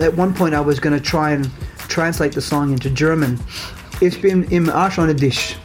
at 0.00 0.16
one 0.16 0.34
point 0.34 0.54
I 0.54 0.60
was 0.60 0.80
going 0.80 0.94
to 0.94 1.00
try 1.00 1.32
and 1.32 1.50
translate 1.88 2.32
the 2.32 2.40
song 2.40 2.72
into 2.72 2.90
German. 2.90 3.38
Ich 4.00 4.20
bin 4.20 4.44
im 4.50 4.68
Arsch 4.68 4.98
on 4.98 5.10
a 5.10 5.14
dish. 5.14 5.56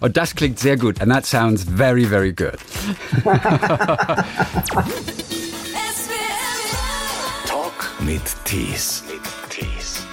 Und 0.00 0.16
das 0.16 0.34
klingt 0.34 0.58
sehr 0.58 0.76
gut. 0.76 1.00
And 1.00 1.10
that 1.12 1.26
sounds 1.26 1.64
very, 1.64 2.04
very 2.04 2.32
good. 2.32 2.58
Talk 7.46 7.90
mit 8.00 8.22
Tees. 8.44 9.04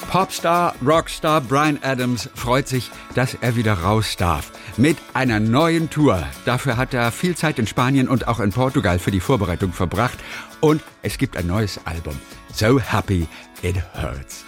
Popstar, 0.10 0.74
Rockstar 0.84 1.40
Brian 1.40 1.78
Adams 1.84 2.32
freut 2.34 2.68
sich, 2.68 2.90
dass 3.14 3.38
er 3.42 3.56
wieder 3.56 3.74
raus 3.74 4.16
darf. 4.18 4.52
Mit 4.76 4.98
einer 5.14 5.40
neuen 5.40 5.92
Tour. 5.92 6.26
Dafür 6.46 6.78
hat 6.78 6.96
er 6.96 7.12
viel 7.12 7.36
Zeit 7.36 7.60
in 7.60 7.68
Spanien 7.68 8.08
und 8.08 8.28
auch 8.28 8.40
in 8.40 8.52
Portugal 8.52 8.98
für 8.98 9.12
die 9.12 9.20
Vorbereitung 9.20 9.72
verbracht. 9.72 10.18
Und 10.62 10.82
es 11.04 11.20
gibt 11.20 11.38
ein 11.38 11.46
neues 11.46 11.80
Album. 11.86 12.20
So 12.54 12.78
Happy 12.78 13.28
It 13.64 13.76
Hurts. 13.76 14.44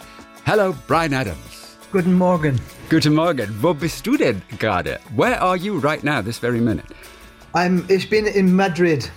Hello, 0.46 0.76
Bryan 0.88 1.14
Adams. 1.14 1.78
Guten 1.92 2.14
Morgen. 2.14 2.60
Guten 2.90 3.14
Morgen. 3.14 3.50
Wo 3.62 3.74
bist 3.74 4.06
du 4.06 4.18
denn 4.18 4.42
gerade? 4.58 5.00
Where 5.16 5.40
are 5.40 5.58
you 5.58 5.78
right 5.78 6.04
now, 6.04 6.22
this 6.22 6.40
very 6.40 6.60
minute? 6.60 6.86
I'm, 7.54 7.86
ich 7.90 8.10
bin 8.10 8.28
in 8.28 8.56
Madrid. 8.56 9.10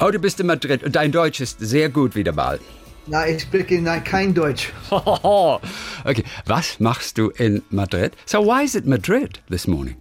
Oh, 0.00 0.10
du 0.10 0.18
bist 0.18 0.40
in 0.40 0.46
Madrid 0.46 0.82
und 0.82 0.94
dein 0.94 1.12
Deutsch 1.12 1.40
ist 1.40 1.58
sehr 1.60 1.88
gut 1.88 2.14
wieder 2.14 2.32
mal. 2.32 2.58
Na, 3.06 3.26
ich 3.26 3.42
spreche 3.42 3.82
kein 4.04 4.32
Deutsch. 4.34 4.72
okay, 4.90 6.24
was 6.46 6.78
machst 6.78 7.18
du 7.18 7.30
in 7.38 7.62
Madrid? 7.70 8.14
So 8.26 8.40
why 8.40 8.62
is 8.62 8.74
it 8.74 8.86
Madrid 8.86 9.40
this 9.48 9.66
morning? 9.66 9.96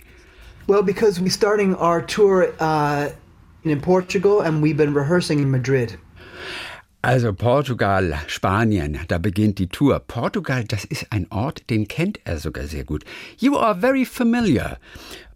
Well, 0.68 0.84
because 0.84 1.20
we're 1.20 1.32
starting 1.32 1.74
our 1.76 2.02
tour 2.02 2.54
uh, 2.60 3.10
in 3.64 3.82
Portugal 3.82 4.42
and 4.42 4.62
we've 4.62 4.78
been 4.78 4.94
rehearsing 4.94 5.40
in 5.40 5.50
Madrid. 5.50 5.98
Also 7.02 7.32
Portugal, 7.32 8.20
Spanien, 8.28 9.00
da 9.08 9.18
beginnt 9.20 9.58
die 9.58 9.68
Tour. 9.68 10.00
Portugal, 10.00 10.66
das 10.66 10.84
ist 10.84 11.08
ein 11.12 11.28
Ort, 11.32 11.70
den 11.70 11.88
kennt 11.88 12.20
er 12.26 12.38
sogar 12.38 12.68
sehr 12.68 12.84
gut. 12.84 13.06
You 13.38 13.58
are 13.58 13.74
very 13.74 14.04
familiar 14.04 14.78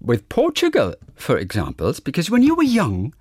with 0.02 0.28
Portugal, 0.28 0.98
for 1.16 1.38
examples, 1.38 2.02
because 2.02 2.30
when 2.30 2.44
you 2.44 2.54
were 2.54 2.66
young, 2.66 3.16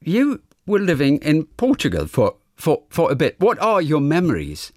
you 0.00 0.38
were 0.66 0.80
living 0.80 1.18
in 1.18 1.44
Portugal 1.58 2.06
for 2.06 2.36
for, 2.56 2.84
for 2.88 3.10
a 3.10 3.14
bit. 3.14 3.34
What 3.38 3.58
are 3.58 3.82
your 3.82 4.00
memories 4.00 4.72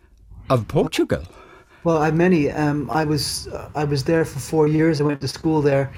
of 0.49 0.67
Portugal? 0.67 1.23
Well, 1.85 1.99
I 1.99 2.05
have 2.05 2.15
many. 2.15 2.51
Um, 2.51 2.89
I 2.91 3.05
was 3.05 3.47
I 3.73 3.85
was 3.85 4.03
there 4.03 4.25
for 4.25 4.39
four 4.39 4.67
years. 4.67 4.99
I 4.99 5.05
went 5.05 5.21
to 5.21 5.29
school 5.29 5.61
there, 5.61 5.93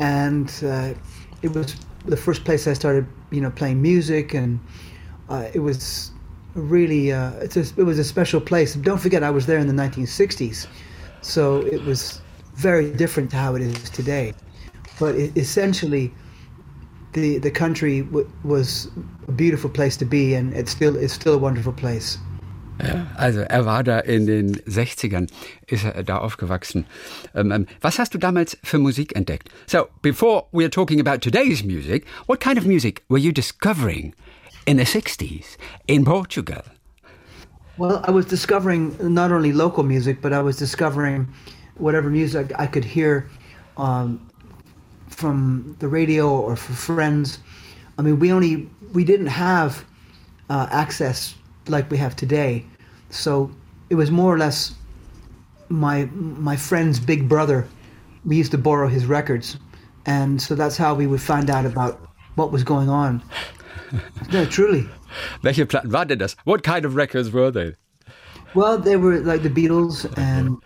and 0.00 0.50
uh, 0.64 0.94
it 1.42 1.54
was 1.54 1.76
the 2.06 2.16
first 2.16 2.44
place 2.44 2.66
I 2.66 2.72
started, 2.72 3.06
you 3.30 3.40
know, 3.40 3.50
playing 3.50 3.80
music, 3.80 4.34
and 4.34 4.58
uh, 5.28 5.48
it 5.54 5.60
was 5.60 6.10
really 6.54 7.12
uh, 7.12 7.32
it's 7.40 7.56
a, 7.56 7.60
it 7.76 7.84
was 7.84 7.98
a 7.98 8.04
special 8.04 8.40
place. 8.40 8.74
Don't 8.74 8.98
forget, 8.98 9.22
I 9.22 9.30
was 9.30 9.46
there 9.46 9.58
in 9.58 9.66
the 9.66 9.82
1960s, 9.82 10.66
so 11.20 11.60
it 11.60 11.84
was 11.84 12.20
very 12.54 12.90
different 12.90 13.30
to 13.30 13.36
how 13.36 13.54
it 13.54 13.62
is 13.62 13.90
today. 13.90 14.34
But 14.98 15.14
it, 15.14 15.36
essentially, 15.36 16.12
the 17.12 17.38
the 17.38 17.50
country 17.50 18.02
w- 18.02 18.30
was 18.44 18.88
a 19.28 19.32
beautiful 19.32 19.70
place 19.70 19.96
to 19.98 20.04
be, 20.04 20.34
and 20.34 20.52
it's 20.54 20.70
still 20.70 20.96
it's 20.96 21.14
still 21.14 21.34
a 21.34 21.38
wonderful 21.38 21.72
place. 21.72 22.18
Also 23.16 23.40
er 23.40 23.66
war 23.66 23.82
da 23.82 23.98
in 23.98 24.26
den 24.26 24.56
60ern, 24.66 25.26
ist 25.66 25.84
er 25.84 26.02
da 26.02 26.18
aufgewachsen. 26.18 26.86
Ähm, 27.34 27.66
was 27.80 27.98
hast 27.98 28.14
du 28.14 28.18
damals 28.18 28.56
für 28.62 28.78
Musik 28.78 29.14
entdeckt? 29.14 29.50
So, 29.66 29.88
before 30.02 30.46
we 30.52 30.64
are 30.64 30.70
talking 30.70 31.00
about 31.00 31.20
today's 31.20 31.62
music, 31.62 32.06
what 32.26 32.40
kind 32.40 32.58
of 32.58 32.64
music 32.64 33.02
were 33.08 33.20
you 33.20 33.32
discovering 33.32 34.14
in 34.66 34.76
the 34.76 34.84
60s 34.84 35.56
in 35.88 36.04
Portugal? 36.04 36.62
Well, 37.78 38.04
I 38.04 38.10
was 38.10 38.26
discovering 38.26 38.96
not 39.00 39.32
only 39.32 39.52
local 39.52 39.82
music, 39.82 40.20
but 40.20 40.32
I 40.32 40.42
was 40.42 40.56
discovering 40.58 41.28
whatever 41.76 42.10
music 42.10 42.52
I 42.58 42.66
could 42.66 42.84
hear 42.84 43.30
um, 43.76 44.30
from 45.08 45.76
the 45.78 45.88
radio 45.88 46.28
or 46.28 46.56
from 46.56 46.74
friends. 46.74 47.38
I 47.98 48.02
mean, 48.02 48.18
we 48.18 48.32
only 48.32 48.68
we 48.92 49.04
didn't 49.04 49.28
have 49.28 49.84
uh, 50.50 50.68
access 50.70 51.34
like 51.68 51.90
we 51.90 51.96
have 51.96 52.16
today, 52.16 52.66
so 53.08 53.50
it 53.88 53.94
was 53.94 54.10
more 54.10 54.34
or 54.34 54.38
less 54.38 54.74
my 55.68 56.04
my 56.12 56.56
friend's 56.56 57.00
big 57.00 57.28
brother. 57.28 57.66
We 58.24 58.36
used 58.36 58.50
to 58.50 58.58
borrow 58.58 58.88
his 58.88 59.06
records, 59.06 59.56
and 60.04 60.40
so 60.40 60.54
that's 60.54 60.76
how 60.76 60.94
we 60.94 61.06
would 61.06 61.22
find 61.22 61.48
out 61.48 61.64
about 61.64 62.00
what 62.34 62.52
was 62.52 62.64
going 62.64 62.90
on. 62.90 63.22
No, 64.32 64.44
truly. 64.44 64.88
Welche 65.42 65.66
Platten 65.66 65.92
waren 65.92 66.08
denn 66.08 66.18
das? 66.18 66.36
What 66.44 66.62
kind 66.62 66.84
of 66.84 66.94
records 66.96 67.32
were 67.32 67.50
they? 67.52 67.74
Well, 68.54 68.78
they 68.78 68.96
were 68.96 69.20
like 69.20 69.42
the 69.42 69.48
Beatles 69.48 70.06
and 70.16 70.58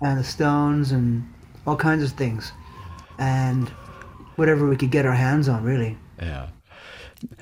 and 0.00 0.18
the 0.18 0.24
Stones 0.24 0.92
and 0.92 1.24
all 1.66 1.76
kinds 1.76 2.02
of 2.02 2.12
things, 2.16 2.52
and 3.18 3.68
whatever 4.36 4.68
we 4.68 4.76
could 4.76 4.90
get 4.90 5.04
our 5.04 5.14
hands 5.14 5.48
on, 5.48 5.64
really. 5.64 5.96
Ja. 6.20 6.48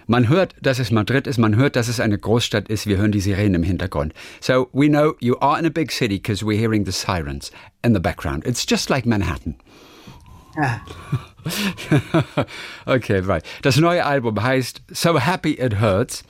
Man 0.08 0.28
hört, 0.28 0.54
dass 0.60 0.80
es 0.80 0.91
Madrid 0.91 1.28
ist, 1.28 1.38
man 1.38 1.54
hört, 1.54 1.76
dass 1.76 1.86
es 1.86 2.00
eine 2.00 2.19
Großstadt 2.19 2.69
ist, 2.69 2.86
wir 2.86 2.96
hören 2.96 3.12
die 3.12 3.20
Sirenen 3.20 3.54
im 3.54 3.62
Hintergrund. 3.62 4.12
So 4.40 4.69
we 4.72 4.88
know 4.88 5.14
you 5.20 5.36
are 5.40 5.58
in 5.58 5.66
a 5.66 5.70
big 5.70 5.92
city 5.92 6.16
because 6.16 6.44
we're 6.44 6.58
hearing 6.58 6.84
the 6.84 6.92
sirens 6.92 7.52
in 7.84 7.94
the 7.94 8.00
background. 8.00 8.44
It's 8.44 8.66
just 8.69 8.90
like 8.90 9.06
Manhattan. 9.06 9.56
Okay, 12.86 13.20
right. 13.20 13.42
Das 13.62 13.76
neue 13.78 14.04
Album 14.04 14.42
heißt 14.42 14.82
So 14.92 15.19
Happy 15.19 15.54
It 15.54 15.80
Hurts. 15.80 16.22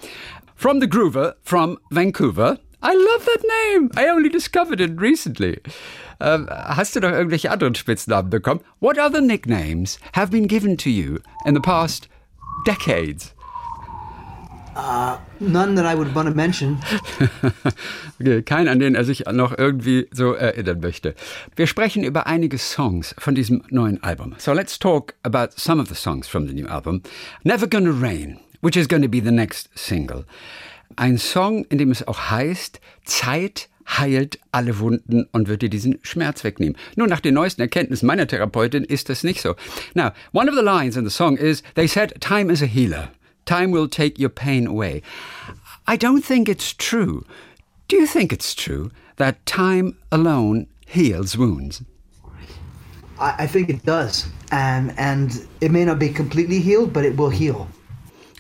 From 0.55 0.81
the 0.81 0.89
Groover 0.89 1.35
from 1.43 1.79
Vancouver. 1.91 2.59
I 2.83 2.95
love 2.95 3.25
that 3.25 3.43
name. 3.73 3.91
I 3.97 4.09
only 4.09 4.29
discovered 4.29 4.81
it 4.81 5.01
recently. 5.01 5.61
Ähm, 6.21 6.49
hast 6.51 6.97
du 6.97 7.01
noch 7.01 7.11
irgendwelche 7.11 7.51
anderen 7.51 7.75
Spitznamen 7.75 8.31
bekommen? 8.31 8.61
What 8.81 8.99
other 8.99 9.21
nicknames 9.21 9.99
have 10.15 10.31
been 10.31 10.49
given 10.49 10.77
to 10.79 10.91
you 10.91 11.19
in 11.45 11.55
the 11.55 11.61
past 11.61 12.09
decades? 12.67 13.35
None 15.41 15.75
that 15.75 15.87
I 15.87 15.95
would 15.95 16.15
want 16.15 16.29
to 16.29 16.35
mention. 16.35 16.79
Okay, 18.21 18.43
kein, 18.43 18.67
an 18.67 18.81
den 18.81 18.97
er 18.97 19.05
sich 19.05 19.27
noch 19.33 19.57
irgendwie 19.57 20.09
so 20.11 20.33
erinnern 20.33 20.81
möchte. 20.81 21.15
Wir 21.55 21.69
sprechen 21.69 22.03
über 22.03 22.27
einige 22.27 22.59
Songs 22.59 23.15
von 23.17 23.37
diesem 23.37 23.63
neuen 23.71 24.03
Album. 24.03 24.35
So 24.39 24.53
let's 24.53 24.77
talk 24.77 25.15
about 25.23 25.51
some 25.55 25.81
of 25.81 25.89
the 25.89 25.95
songs 25.95 26.27
from 26.27 26.49
the 26.49 26.53
new 26.53 26.67
album. 26.67 27.03
Never 27.45 27.69
Gonna 27.69 27.93
Rain, 27.93 28.41
which 28.61 28.77
is 28.77 28.89
to 28.89 28.99
be 29.09 29.21
the 29.21 29.31
next 29.31 29.71
single. 29.79 30.25
Ein 30.97 31.17
Song, 31.17 31.65
in 31.69 31.79
dem 31.79 31.93
es 31.93 32.09
auch 32.09 32.31
heißt, 32.31 32.81
Zeit 33.05 33.69
heilt 33.87 34.41
alle 34.51 34.81
Wunden 34.81 35.29
und 35.31 35.47
wird 35.47 35.63
dir 35.63 35.71
diesen 35.71 35.99
Schmerz 36.03 36.43
wegnehmen. 36.43 36.77
Nur 36.97 37.07
nach 37.07 37.21
den 37.21 37.35
neuesten 37.35 37.63
Erkenntnissen 37.63 38.07
meiner 38.07 38.27
Therapeutin 38.27 38.83
ist 38.83 39.09
das 39.09 39.23
nicht 39.23 39.41
so. 39.41 39.55
Now, 39.95 40.11
one 40.33 40.51
of 40.51 40.57
the 40.57 40.65
lines 40.65 40.97
in 40.97 41.09
the 41.09 41.15
song 41.15 41.37
is, 41.37 41.63
they 41.75 41.87
said, 41.87 42.21
time 42.21 42.53
is 42.53 42.63
a 42.63 42.67
healer. 42.67 43.11
Time 43.49 43.71
will 43.71 43.89
take 43.89 44.19
your 44.19 44.29
pain 44.29 44.67
away. 44.67 45.01
I 45.87 45.97
don't 45.97 46.23
think 46.23 46.51
it's 46.51 46.75
true. 46.75 47.25
Do 47.89 47.97
you 47.97 48.07
think 48.07 48.31
it's 48.31 48.55
true 48.55 48.91
that 49.17 49.47
time 49.47 49.97
alone 50.13 50.67
heals 50.87 51.35
wounds? 51.39 51.83
I, 53.19 53.45
I 53.45 53.47
think 53.47 53.71
it 53.71 53.87
does, 53.87 54.29
and 54.53 54.93
and 54.99 55.49
it 55.63 55.71
may 55.71 55.87
not 55.87 55.99
be 55.99 56.11
completely 56.11 56.61
healed, 56.61 56.93
but 56.93 57.07
it 57.07 57.17
will 57.17 57.31
heal. 57.31 57.69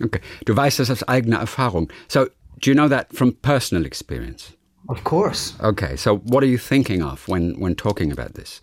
Okay. 0.03 0.21
Du 0.45 0.55
weißt 0.55 0.79
das 0.79 0.91
aus 0.91 1.03
eigener 1.09 1.41
Erfahrung. 1.41 1.91
So, 2.09 2.29
do 2.61 2.71
you 2.71 2.75
know 2.75 2.89
that 2.89 3.11
from 3.15 3.33
personal 3.33 3.87
experience? 3.87 4.53
Of 4.91 5.05
course. 5.05 5.55
Okay. 5.63 5.97
So, 5.97 6.19
what 6.19 6.43
are 6.43 6.51
you 6.51 6.59
thinking 6.59 7.03
of 7.03 7.27
when, 7.27 7.59
when 7.59 7.75
talking 7.75 8.13
about 8.13 8.35
this? 8.35 8.61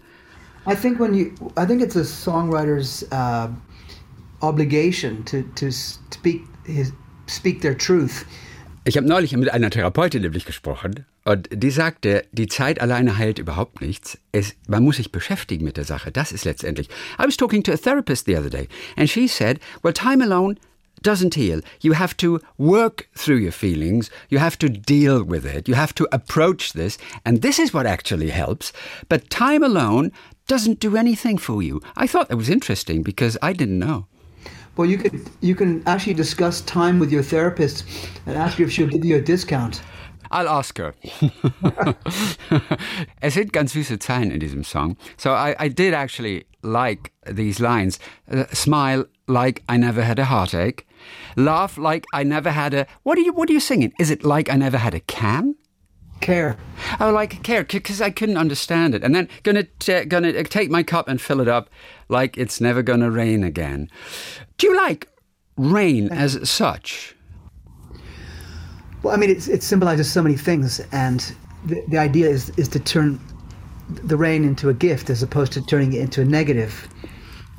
I 0.68 0.76
think 0.76 1.00
when 1.00 1.16
you, 1.16 1.34
I 1.58 1.66
think 1.66 1.82
it's 1.82 1.96
a 1.96 2.06
songwriter's 2.06 3.04
uh, 3.12 3.50
obligation 4.46 5.26
to 5.26 5.44
to 5.56 5.72
speak 5.72 6.42
his 6.66 6.94
speak 7.28 7.62
their 7.62 7.78
truth. 7.78 8.26
Ich 8.88 8.98
habe 8.98 9.08
neulich 9.08 9.36
mit 9.36 9.52
einer 9.52 9.72
Therapeutin 9.72 10.22
nämlich 10.22 10.46
gesprochen 10.46 11.06
und 11.24 11.50
die 11.52 11.72
sagte, 11.72 12.24
die 12.32 12.46
Zeit 12.46 12.80
alleine 12.80 13.18
heilt 13.18 13.40
überhaupt 13.40 13.82
nichts. 13.82 14.20
Es, 14.32 14.54
man 14.68 14.84
muss 14.84 14.98
sich 14.98 15.12
beschäftigen 15.12 15.66
mit 15.66 15.78
der 15.78 15.86
Sache. 15.86 16.12
Das 16.12 16.32
ist 16.32 16.46
letztendlich. 16.46 16.88
I 17.20 17.26
was 17.26 17.36
talking 17.36 17.64
to 17.64 17.72
a 17.72 17.78
therapist 17.78 18.28
the 18.28 18.38
other 18.38 18.50
day 18.50 18.68
and 18.96 19.10
she 19.10 19.28
said, 19.28 19.60
well, 19.82 19.94
time 19.94 20.24
alone 20.24 20.58
doesn't 21.02 21.36
heal. 21.36 21.62
You 21.82 21.94
have 21.94 22.16
to 22.18 22.40
work 22.58 23.08
through 23.16 23.38
your 23.38 23.52
feelings. 23.52 24.10
You 24.30 24.40
have 24.40 24.58
to 24.60 24.70
deal 24.70 25.24
with 25.24 25.46
it. 25.46 25.68
You 25.68 25.76
have 25.76 25.94
to 25.96 26.08
approach 26.12 26.74
this. 26.74 26.98
And 27.24 27.42
this 27.42 27.60
is 27.60 27.74
what 27.74 27.86
actually 27.86 28.30
helps. 28.30 28.72
But 29.10 29.30
time 29.30 29.64
alone 29.64 30.12
doesn't 30.48 30.80
do 30.80 30.96
anything 30.96 31.40
for 31.40 31.64
you. 31.64 31.82
I 31.96 32.08
thought 32.08 32.30
that 32.30 32.38
was 32.38 32.50
interesting 32.50 33.04
because 33.04 33.38
I 33.42 33.54
didn't 33.54 33.80
know. 33.80 34.08
Well, 34.78 34.88
you 34.88 34.98
could 34.98 35.30
you 35.42 35.56
can 35.56 35.84
actually 35.88 36.16
discuss 36.16 36.62
time 36.62 37.00
with 37.00 37.12
your 37.12 37.24
therapist 37.24 37.86
and 38.26 38.38
ask 38.38 38.58
her 38.58 38.64
if 38.66 38.72
she'll 38.72 38.88
give 38.88 39.06
you 39.06 39.18
a 39.18 39.22
discount. 39.22 39.82
I'll 40.32 40.50
ask 40.50 40.78
her. 40.78 40.94
es 43.22 43.36
sind 43.36 43.54
ganz 43.54 43.74
süße 43.74 44.00
Zeilen 44.00 44.32
in 44.32 44.40
diesem 44.40 44.64
Song. 44.64 44.98
So 45.18 45.32
I, 45.32 45.56
I 45.60 45.70
did 45.70 45.94
actually 45.94 46.46
like 46.62 47.12
these 47.26 47.60
lines. 47.60 48.00
Uh, 48.30 48.46
smile 48.52 49.06
like 49.28 49.64
I 49.70 49.78
never 49.78 50.04
had 50.04 50.20
a 50.20 50.26
heartache. 50.26 50.86
Laugh 51.36 51.78
like 51.78 52.06
I 52.14 52.24
never 52.24 52.52
had 52.52 52.74
a. 52.74 52.86
What 53.04 53.18
are 53.18 53.22
you? 53.22 53.34
What 53.34 53.50
are 53.50 53.54
you 53.54 53.60
singing? 53.60 53.94
Is 54.00 54.10
it 54.10 54.24
like 54.24 54.50
I 54.50 54.58
never 54.58 54.78
had 54.78 54.94
a 54.94 55.00
can? 55.00 55.56
Care. 56.22 56.58
Oh, 57.00 57.12
like 57.12 57.44
care, 57.44 57.64
because 57.64 58.02
I 58.02 58.10
couldn't 58.10 58.38
understand 58.38 58.96
it. 58.96 59.04
And 59.04 59.14
then 59.14 59.28
gonna 59.44 59.64
t- 59.80 60.06
gonna 60.06 60.44
take 60.44 60.72
my 60.72 60.82
cup 60.82 61.08
and 61.08 61.22
fill 61.22 61.42
it 61.42 61.48
up, 61.48 61.70
like 62.10 62.38
it's 62.38 62.62
never 62.62 62.82
gonna 62.82 63.12
rain 63.12 63.44
again. 63.44 63.90
Do 64.58 64.68
you 64.68 64.76
like 64.76 65.10
rain 65.58 66.10
as 66.10 66.50
such? 66.50 67.16
Well, 69.04 69.14
I 69.14 69.18
mean, 69.18 69.30
it's, 69.30 69.48
it 69.48 69.62
symbolizes 69.62 70.12
so 70.12 70.22
many 70.24 70.36
things, 70.36 70.80
and 70.92 71.36
the, 71.66 71.84
the 71.88 71.98
idea 71.98 72.28
is 72.30 72.50
is 72.58 72.68
to 72.70 72.80
turn 72.80 73.20
the 73.90 74.18
rain 74.18 74.44
into 74.44 74.70
a 74.70 74.74
gift 74.74 75.10
as 75.10 75.22
opposed 75.22 75.54
to 75.54 75.66
turning 75.66 75.94
it 75.94 76.02
into 76.02 76.22
a 76.22 76.26
negative. 76.26 76.88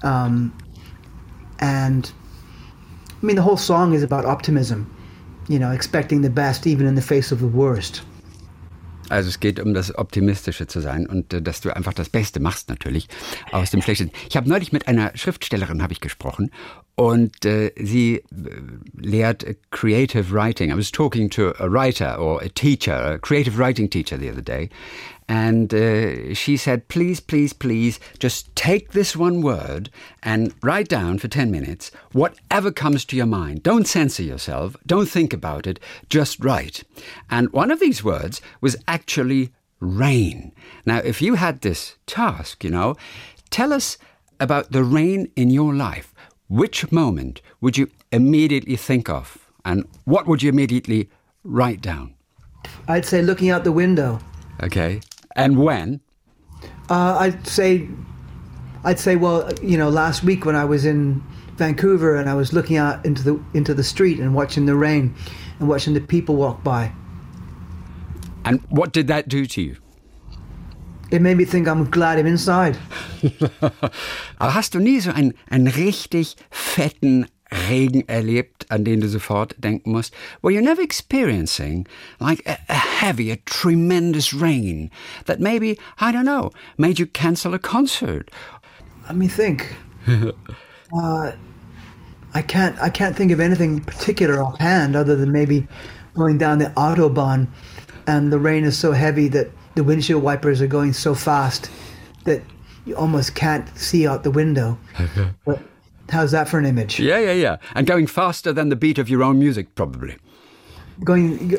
Um, 0.03 0.57
and 1.61 2.13
I 3.23 3.27
mean, 3.27 3.37
the 3.37 3.43
whole 3.43 3.57
song 3.57 3.95
is 3.95 4.03
about 4.03 4.25
optimism, 4.25 4.93
you 5.49 5.59
know, 5.59 5.71
expecting 5.71 6.23
the 6.23 6.31
best 6.31 6.67
even 6.67 6.87
in 6.87 6.95
the 6.97 7.03
face 7.03 7.33
of 7.33 7.41
the 7.41 7.47
worst. 7.47 8.03
Also 9.09 9.29
es 9.29 9.41
geht 9.41 9.61
um 9.61 9.75
das 9.75 9.97
Optimistische 9.97 10.67
zu 10.67 10.81
sein 10.81 11.07
und 11.07 11.33
äh, 11.33 11.43
dass 11.43 11.61
du 11.61 11.75
einfach 11.75 11.95
das 11.95 12.09
Beste 12.09 12.41
machst 12.41 12.69
natürlich 12.69 13.09
aus 13.53 13.71
dem 13.71 13.83
Schlechten. 13.83 14.11
Ich 14.29 14.37
habe 14.37 14.49
neulich 14.49 14.73
mit 14.73 14.89
einer 14.89 15.13
Schriftstellerin 15.17 15.83
habe 15.83 15.93
ich 15.93 16.01
gesprochen 16.01 16.51
und 16.97 17.45
äh, 17.45 17.73
sie 17.77 18.17
äh, 18.17 18.23
lehrt 18.97 19.45
Creative 19.71 20.33
Writing. 20.33 20.71
I 20.71 20.75
was 20.75 20.91
talking 20.91 21.31
to 21.31 21.53
a 21.59 21.69
writer 21.69 22.17
or 22.19 22.43
a 22.43 22.49
teacher, 22.49 22.95
a 22.95 23.19
creative 23.19 23.59
writing 23.59 23.89
teacher 23.89 24.17
the 24.17 24.31
other 24.31 24.43
day 24.43 24.71
and 25.29 25.75
uh, 25.75 26.35
she 26.35 26.57
said, 26.57 26.89
please, 26.89 27.21
please, 27.21 27.53
please, 27.53 27.99
just 28.19 28.55
take 28.55 28.93
this 28.93 29.17
one 29.17 29.43
word 29.43 29.91
and 30.23 30.55
write 30.63 30.89
down 30.89 31.19
for 31.19 31.29
10 31.29 31.51
minutes 31.51 31.91
whatever 32.13 32.71
comes 32.71 33.05
to 33.07 33.17
your 33.17 33.27
mind. 33.27 33.63
Don't 33.63 33.89
censor 33.89 34.23
yourself. 34.23 34.77
Don't 34.87 35.09
think 35.09 35.33
about 35.33 35.67
it. 35.67 35.81
Just 36.09 36.43
write. 36.45 36.85
And 37.29 37.53
one 37.53 37.71
of 37.71 37.81
these 37.81 38.05
words 38.05 38.41
was 38.61 38.77
actually 38.87 39.53
rain. 39.81 40.53
Now, 40.85 40.99
if 40.99 41.21
you 41.21 41.35
had 41.35 41.61
this 41.61 41.97
task, 42.07 42.63
you 42.63 42.71
know, 42.71 42.97
tell 43.51 43.73
us 43.73 43.99
about 44.39 44.71
the 44.71 44.85
rain 44.85 45.31
in 45.35 45.51
your 45.51 45.75
life. 45.75 46.15
Which 46.49 46.93
moment 46.93 47.43
would 47.61 47.77
you 47.77 47.91
immediately 48.13 48.77
think 48.77 49.09
of? 49.09 49.51
And 49.65 49.87
what 50.05 50.27
would 50.27 50.43
you 50.43 50.49
immediately 50.49 51.11
write 51.43 51.81
down? 51.81 52.15
I'd 52.89 53.05
say 53.05 53.23
looking 53.23 53.51
out 53.51 53.65
the 53.65 53.73
window. 53.73 54.21
Okay. 54.63 55.01
And 55.35 55.59
when? 55.59 56.01
Uh, 56.89 57.17
I'd 57.19 57.47
say, 57.47 57.89
I'd 58.85 58.99
say, 58.99 59.17
well, 59.17 59.51
you 59.61 59.77
know, 59.77 59.89
last 59.89 60.23
week 60.23 60.45
when 60.45 60.55
I 60.55 60.65
was 60.65 60.85
in 60.85 61.23
Vancouver 61.57 62.17
and 62.17 62.31
I 62.31 62.35
was 62.35 62.53
looking 62.53 62.77
out 62.77 63.05
into 63.05 63.23
the 63.23 63.43
into 63.55 63.75
the 63.75 63.85
street 63.85 64.21
and 64.21 64.35
watching 64.35 64.67
the 64.67 64.77
rain 64.77 65.15
and 65.59 65.69
watching 65.69 65.95
the 65.95 66.01
people 66.01 66.37
walk 66.37 66.63
by. 66.63 66.93
And 68.45 68.61
what 68.69 68.93
did 68.93 69.09
that 69.09 69.29
do 69.29 69.47
to 69.47 69.63
you? 69.63 69.77
It 71.11 71.23
made 71.23 71.37
me 71.37 71.45
think 71.45 71.69
I'm 71.69 71.89
glad 71.91 72.19
I'm 72.19 72.27
inside. 72.27 72.77
Aber 74.39 74.55
hast 74.55 74.75
du 74.75 74.81
nie 74.81 75.01
so 75.01 75.13
einen, 75.13 75.35
einen 75.49 75.69
richtig 75.69 76.37
fetten 76.51 77.27
Regen 77.69 78.03
erlebt, 78.09 78.67
an 78.71 78.85
den 78.85 79.01
du 79.01 79.09
sofort 79.09 79.55
denken 79.59 79.93
musst? 79.93 80.13
Were 80.43 80.51
you 80.51 80.61
never 80.61 80.83
experiencing 80.83 81.87
like 82.19 82.43
a, 82.45 82.59
a 82.69 82.75
heavy, 82.75 83.31
a 83.31 83.37
tremendous 83.37 84.35
rain 84.35 84.91
that 85.27 85.39
maybe, 85.39 85.79
I 86.01 86.11
don't 86.11 86.25
know, 86.25 86.51
made 86.77 86.99
you 86.99 87.07
cancel 87.07 87.55
a 87.55 87.59
concert? 87.61 88.31
Let 89.07 89.17
me 89.17 89.29
think. 89.29 89.77
uh, 90.09 91.33
I 92.35 92.43
can't. 92.43 92.77
I 92.83 92.91
can't 92.91 93.17
think 93.17 93.31
of 93.31 93.39
anything 93.39 93.81
particular 93.81 94.43
offhand, 94.43 94.97
other 94.97 95.15
than 95.15 95.31
maybe 95.31 95.69
going 96.15 96.39
down 96.39 96.59
the 96.59 96.71
autobahn, 96.77 97.47
and 98.09 98.33
the 98.33 98.39
rain 98.41 98.65
is 98.65 98.77
so 98.77 98.91
heavy 98.91 99.29
that 99.29 99.51
the 99.77 99.85
windshield 99.85 100.23
wipers 100.23 100.61
are 100.61 100.67
going 100.67 100.93
so 100.93 101.15
fast 101.15 101.71
that 102.25 102.43
you 102.87 102.97
almost 102.97 103.35
can't 103.35 103.69
see 103.79 104.09
out 104.09 104.25
the 104.25 104.31
window. 104.31 104.77
but 105.45 105.61
how's 106.11 106.33
that 106.33 106.49
for 106.49 106.59
an 106.59 106.65
image? 106.65 106.99
Yeah, 106.99 107.19
yeah, 107.19 107.33
yeah. 107.33 107.57
And 107.75 107.87
going 107.87 108.07
faster 108.07 108.53
than 108.53 108.71
the 108.71 108.77
beat 108.77 108.99
of 108.99 109.09
your 109.09 109.23
own 109.23 109.39
music, 109.39 109.75
probably. 109.75 110.17
Going 111.05 111.51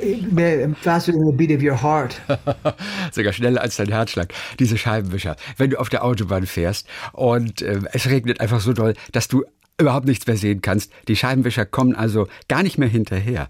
faster 0.75 1.11
than 1.11 1.25
the 1.25 1.35
beat 1.35 1.51
of 1.51 1.61
your 1.61 1.75
heart. 1.75 2.19
Sogar 3.11 3.33
schneller 3.33 3.61
als 3.61 3.75
dein 3.75 3.89
Herzschlag. 3.89 4.33
Diese 4.57 4.79
Scheibenwischer. 4.79 5.35
Wenn 5.57 5.69
du 5.69 5.77
auf 5.77 5.89
der 5.89 6.03
Autobahn 6.03 6.47
fährst 6.47 6.87
und 7.13 7.61
äh, 7.61 7.81
es 7.93 8.09
regnet 8.09 8.41
einfach 8.41 8.61
so 8.61 8.73
doll, 8.73 8.95
dass 9.11 9.27
du 9.27 9.43
überhaupt 9.77 10.07
nichts 10.07 10.25
mehr 10.25 10.37
sehen 10.37 10.61
kannst. 10.61 10.91
Die 11.07 11.15
Scheibenwischer 11.15 11.65
kommen 11.65 11.95
also 11.95 12.27
gar 12.47 12.63
nicht 12.63 12.77
mehr 12.77 12.89
hinterher. 12.89 13.47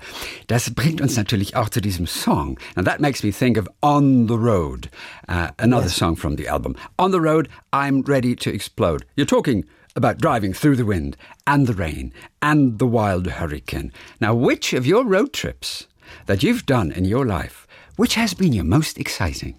Das 0.47 0.73
bringt 0.73 0.99
uns 1.01 1.15
natürlich 1.15 1.55
auch 1.55 1.69
zu 1.69 1.81
diesem 1.81 2.05
Song. 2.05 2.59
And 2.75 2.85
that 2.85 2.99
makes 2.99 3.23
me 3.23 3.31
think 3.31 3.57
of 3.57 3.67
On 3.81 4.27
the 4.27 4.37
Road, 4.37 4.89
uh, 5.29 5.49
another 5.57 5.87
yes. 5.87 5.95
song 5.95 6.17
from 6.17 6.37
the 6.37 6.47
album. 6.47 6.75
On 6.97 7.11
the 7.11 7.21
Road, 7.21 7.47
I'm 7.71 8.01
Ready 8.01 8.35
to 8.35 8.49
Explode. 8.49 9.05
You're 9.15 9.25
talking 9.25 9.65
about 9.95 10.19
driving 10.19 10.53
through 10.53 10.75
the 10.75 10.85
wind 10.85 11.15
and 11.45 11.65
the 11.65 11.73
rain 11.73 12.13
and 12.41 12.77
the 12.77 12.85
wild 12.85 13.27
hurricane. 13.27 13.91
Now, 14.19 14.35
which 14.35 14.73
of 14.73 14.85
your 14.85 15.05
road 15.05 15.33
trips 15.33 15.87
that 16.25 16.43
you've 16.43 16.65
done 16.65 16.91
in 16.91 17.05
your 17.05 17.25
life, 17.25 17.65
which 17.95 18.15
has 18.15 18.33
been 18.33 18.53
your 18.53 18.65
most 18.65 18.99
exciting? 18.99 19.55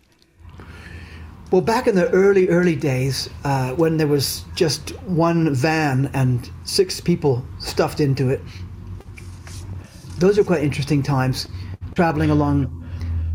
Well, 1.50 1.62
back 1.62 1.86
in 1.86 1.94
the 1.94 2.10
early, 2.10 2.46
early 2.50 2.76
days, 2.76 3.30
uh, 3.42 3.72
when 3.72 3.96
there 3.96 4.06
was 4.06 4.44
just 4.54 4.90
one 5.04 5.54
van 5.54 6.10
and 6.12 6.50
six 6.64 7.00
people 7.00 7.42
stuffed 7.58 8.00
into 8.00 8.28
it, 8.28 8.42
those 10.18 10.38
are 10.38 10.44
quite 10.44 10.62
interesting 10.62 11.02
times. 11.02 11.48
Traveling 11.94 12.28
along 12.28 12.86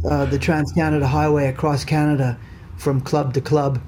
uh, 0.08 0.26
the 0.26 0.38
Trans 0.38 0.72
Canada 0.74 1.08
Highway 1.08 1.48
across 1.48 1.84
Canada 1.84 2.38
from 2.78 3.02
club 3.02 3.34
to 3.34 3.42
club. 3.42 3.82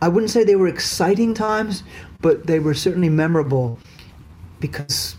I 0.00 0.06
wouldn't 0.06 0.30
say 0.30 0.44
they 0.44 0.54
were 0.54 0.68
exciting 0.68 1.34
times, 1.34 1.82
but 2.20 2.46
they 2.46 2.60
were 2.60 2.74
certainly 2.74 3.08
memorable 3.08 3.80
because 4.60 5.16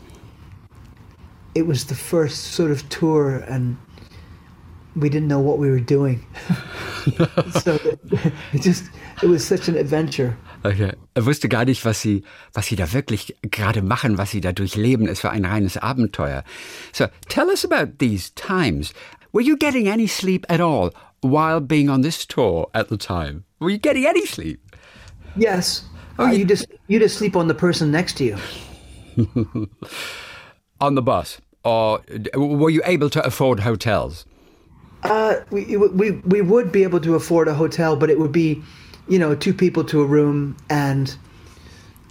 it 1.56 1.64
was 1.64 1.88
the 1.88 1.96
first 1.96 2.54
sort 2.54 2.72
of 2.72 2.88
tour 2.88 3.40
and 3.40 3.76
we 5.00 5.10
didn't 5.10 5.28
know 5.28 5.40
what 5.40 5.58
we 5.58 5.70
were 5.70 5.80
doing. 5.80 6.26
so 7.64 7.80
it, 7.84 8.62
just 8.62 8.90
it 9.24 9.28
was 9.28 9.46
such 9.46 9.68
an 9.68 9.76
adventure. 9.76 10.38
Okay. 10.66 10.92
Er 11.16 11.26
wusste 11.26 11.48
gar 11.48 11.66
nicht, 11.66 11.86
was 11.86 12.02
sie, 12.02 12.24
was 12.54 12.68
sie 12.68 12.76
da 12.76 12.92
wirklich 12.92 13.36
gerade 13.42 13.82
machen, 13.82 14.18
was 14.18 14.32
sie 14.32 14.42
da 14.42 14.52
durchleben. 14.52 15.08
Es 15.08 15.24
war 15.24 15.32
ein 15.32 15.46
reines 15.46 15.78
Abenteuer. 15.78 16.44
So, 16.92 17.08
tell 17.30 17.50
us 17.50 17.64
about 17.64 18.00
these 18.00 18.32
times. 18.32 18.94
Were 19.32 19.42
you 19.42 19.56
getting 19.58 19.88
any 19.88 20.08
sleep 20.08 20.46
at 20.50 20.60
all 20.60 20.92
while 21.22 21.62
being 21.62 21.90
on 21.90 22.02
this 22.02 22.26
tour 22.26 22.68
at 22.74 22.90
the 22.90 22.98
time? 22.98 23.46
Were 23.60 23.70
you 23.70 23.78
getting 23.78 24.06
any 24.06 24.26
sleep? 24.26 24.60
Yes. 25.36 25.84
Oh, 26.18 26.26
uh, 26.26 26.32
you 26.32 26.46
just 26.46 26.66
you 26.88 27.00
just 27.00 27.18
sleep 27.18 27.36
on 27.36 27.48
the 27.48 27.54
person 27.54 27.92
next 27.92 28.18
to 28.18 28.26
you. 28.26 28.38
on 30.82 30.96
the 30.96 31.02
bus, 31.02 31.40
or 31.64 32.02
were 32.36 32.70
you 32.70 32.82
able 32.86 33.10
to 33.10 33.26
afford 33.26 33.62
hotels? 33.62 34.26
Uh, 35.04 35.36
we, 35.50 35.78
we 35.78 36.12
we 36.12 36.42
would 36.42 36.72
be 36.72 36.84
able 36.84 37.00
to 37.00 37.16
afford 37.16 37.48
a 37.48 37.54
hotel, 37.54 37.96
but 37.96 38.10
it 38.10 38.20
would 38.20 38.32
be, 38.32 38.62
you 39.08 39.18
know, 39.18 39.36
two 39.36 39.54
people 39.54 39.84
to 39.86 40.02
a 40.02 40.06
room, 40.06 40.58
and 40.70 41.16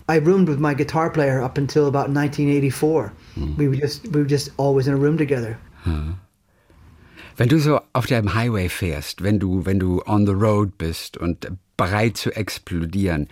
I 0.09 0.17
roomed 0.17 0.49
with 0.49 0.59
my 0.59 0.75
guitar 0.75 1.11
player 1.11 1.43
up 1.43 1.59
until 1.59 1.87
about 1.87 2.09
1984. 2.09 3.13
Hmm. 3.35 3.57
We 3.57 3.69
were 3.69 3.77
just 3.77 4.09
we 4.09 4.21
were 4.21 4.29
just 4.29 4.51
always 4.57 4.89
in 4.89 4.95
a 4.95 4.97
room 4.97 5.19
together. 5.19 5.59
Huh. 5.85 6.15
Wenn 7.37 7.49
du 7.49 7.61
so 7.61 7.81
auf 7.95 8.07
dem 8.07 8.35
Highway 8.35 8.69
fährst, 8.69 9.23
wenn 9.23 9.39
du 9.39 9.65
wenn 9.65 9.79
du 9.79 10.03
on 10.07 10.27
the 10.27 10.35
road 10.35 10.79
bist 10.79 11.17
und 11.19 11.47
bereit 11.77 12.17
zu 12.17 12.35
explodieren, 12.35 13.29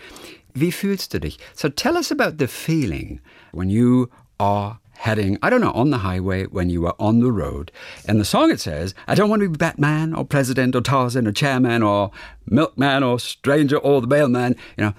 Wie 0.56 0.72
fühlst 0.72 1.12
du 1.12 1.20
dich? 1.20 1.38
So 1.54 1.68
tell 1.68 1.96
us 1.96 2.10
about 2.10 2.38
the 2.38 2.48
feeling 2.48 3.20
when 3.52 3.68
you 3.68 4.08
are 4.38 4.80
heading, 5.06 5.38
I 5.40 5.50
don't 5.50 5.60
know, 5.60 5.70
on 5.70 5.90
the 5.90 5.98
highway, 5.98 6.46
when 6.46 6.68
you 6.68 6.84
are 6.84 6.96
on 6.98 7.20
the 7.20 7.30
road. 7.30 7.70
In 8.08 8.18
the 8.18 8.24
song 8.24 8.50
it 8.50 8.58
says, 8.58 8.92
I 9.06 9.14
don't 9.14 9.30
want 9.30 9.40
to 9.40 9.48
be 9.48 9.56
Batman 9.56 10.12
or 10.12 10.24
President 10.24 10.74
or 10.74 10.80
Tarzan 10.80 11.28
or 11.28 11.32
Chairman 11.32 11.82
or 11.82 12.10
Milkman 12.46 13.04
or 13.04 13.20
Stranger 13.20 13.78
or 13.78 14.00
the 14.00 14.08
Mailman. 14.08 14.56
You 14.76 14.84
know, 14.84 14.94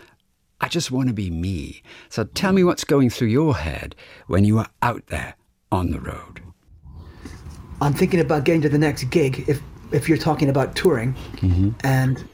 I 0.61 0.69
just 0.69 0.91
want 0.91 1.09
to 1.09 1.13
be 1.13 1.29
me. 1.29 1.83
So 2.07 2.23
tell 2.23 2.53
me 2.53 2.63
what's 2.63 2.85
going 2.85 3.09
through 3.09 3.27
your 3.27 3.57
head 3.57 3.95
when 4.27 4.45
you 4.45 4.57
are 4.59 4.69
out 4.81 5.07
there 5.07 5.35
on 5.73 5.91
the 5.91 5.99
road. 5.99 6.41
I'm 7.81 7.93
thinking 7.93 8.21
about 8.21 8.45
getting 8.45 8.61
to 8.61 8.69
the 8.69 8.79
next 8.79 9.03
gig 9.05 9.43
if 9.47 9.61
if 9.91 10.07
you're 10.09 10.17
talking 10.17 10.49
about 10.49 10.75
touring, 10.75 11.13
mm-hmm. 11.37 11.69
and 11.83 12.27